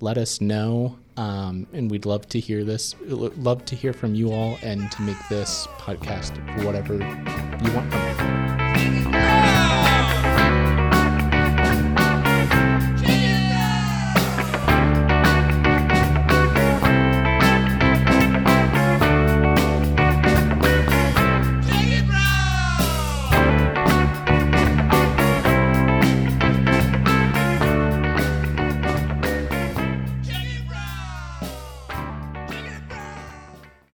Let 0.00 0.18
us 0.18 0.40
know. 0.40 0.98
Um, 1.16 1.66
and 1.72 1.90
we'd 1.90 2.06
love 2.06 2.28
to 2.30 2.40
hear 2.40 2.64
this, 2.64 2.96
love 3.06 3.64
to 3.66 3.76
hear 3.76 3.92
from 3.92 4.14
you 4.16 4.32
all 4.32 4.58
and 4.62 4.90
to 4.90 5.02
make 5.02 5.16
this 5.28 5.68
podcast 5.78 6.36
whatever 6.64 6.94
you 6.94 7.74
want 7.74 7.90
from 7.92 8.00
it. 8.00 8.43